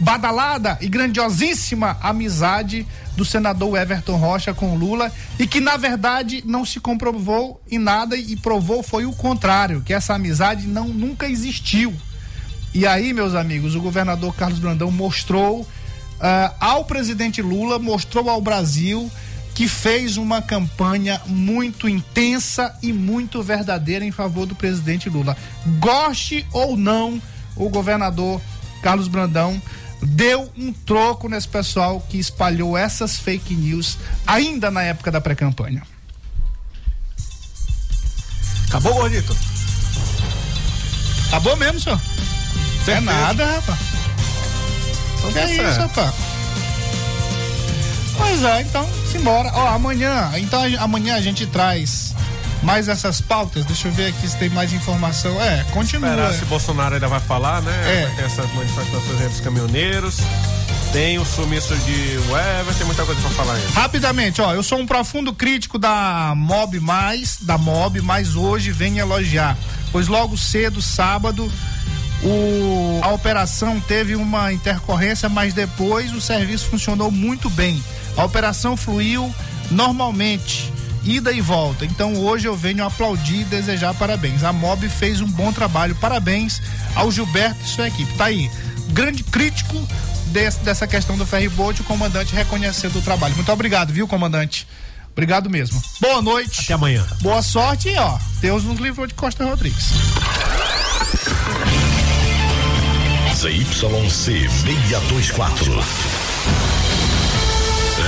[0.00, 2.86] badalada e grandiosíssima amizade
[3.16, 8.16] do senador Everton Rocha com Lula e que na verdade não se comprovou em nada
[8.16, 11.94] e provou foi o contrário, que essa amizade não nunca existiu.
[12.72, 15.68] E aí, meus amigos, o governador Carlos Brandão mostrou
[16.18, 19.10] ah, ao presidente Lula, mostrou ao Brasil
[19.54, 25.36] que fez uma campanha muito intensa e muito verdadeira em favor do presidente Lula.
[25.78, 27.20] Goste ou não,
[27.56, 28.40] o governador
[28.80, 29.60] Carlos Brandão
[30.02, 35.82] deu um troco nesse pessoal que espalhou essas fake news ainda na época da pré-campanha.
[38.68, 39.36] Acabou, gordito?
[41.28, 42.00] Acabou mesmo, senhor?
[42.86, 43.78] É nada, rapaz.
[45.18, 45.80] Então que tá é isso, certo.
[45.80, 46.14] rapaz?
[48.16, 49.50] Pois é, então, simbora.
[49.54, 52.14] Ó, amanhã, então amanhã a gente traz
[52.62, 53.64] mais essas pautas.
[53.64, 55.40] Deixa eu ver aqui se tem mais informação.
[55.40, 56.10] É, continua.
[56.10, 57.72] Esperar se Bolsonaro ainda vai falar, né?
[57.86, 58.06] É.
[58.06, 60.16] Vai ter essas manifestações dos caminhoneiros.
[60.92, 63.68] Tem o sumiço de Weber, tem muita coisa pra falar ainda.
[63.70, 68.98] Rapidamente, ó, eu sou um profundo crítico da Mob Mais, da Mob, mas hoje vem
[68.98, 69.56] elogiar.
[69.92, 71.50] Pois logo cedo, sábado,
[72.24, 77.82] o, a operação teve uma intercorrência, mas depois o serviço funcionou muito bem.
[78.16, 79.32] A operação fluiu
[79.70, 80.72] normalmente,
[81.04, 81.84] ida e volta.
[81.84, 84.44] Então hoje eu venho aplaudir e desejar parabéns.
[84.44, 85.94] A MOB fez um bom trabalho.
[85.96, 86.60] Parabéns
[86.94, 88.12] ao Gilberto e sua equipe.
[88.14, 88.50] Tá aí.
[88.88, 89.76] Grande crítico
[90.26, 93.34] desse, dessa questão do ferryboat, o comandante reconhecendo o trabalho.
[93.34, 94.66] Muito obrigado, viu, comandante?
[95.12, 95.82] Obrigado mesmo.
[96.00, 96.62] Boa noite.
[96.62, 97.06] Até amanhã.
[97.20, 99.90] Boa sorte e, ó, Deus nos livrou de Costa Rodrigues.
[103.34, 105.84] ZYC 624.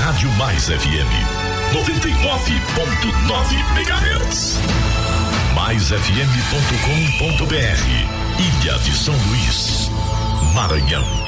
[0.01, 1.42] Rádio Mais FM.
[1.73, 4.59] 99.9 MHz.
[5.55, 6.03] MaisFM.com.br
[8.39, 9.91] Ilha de São Luís,
[10.55, 11.22] Maranhão.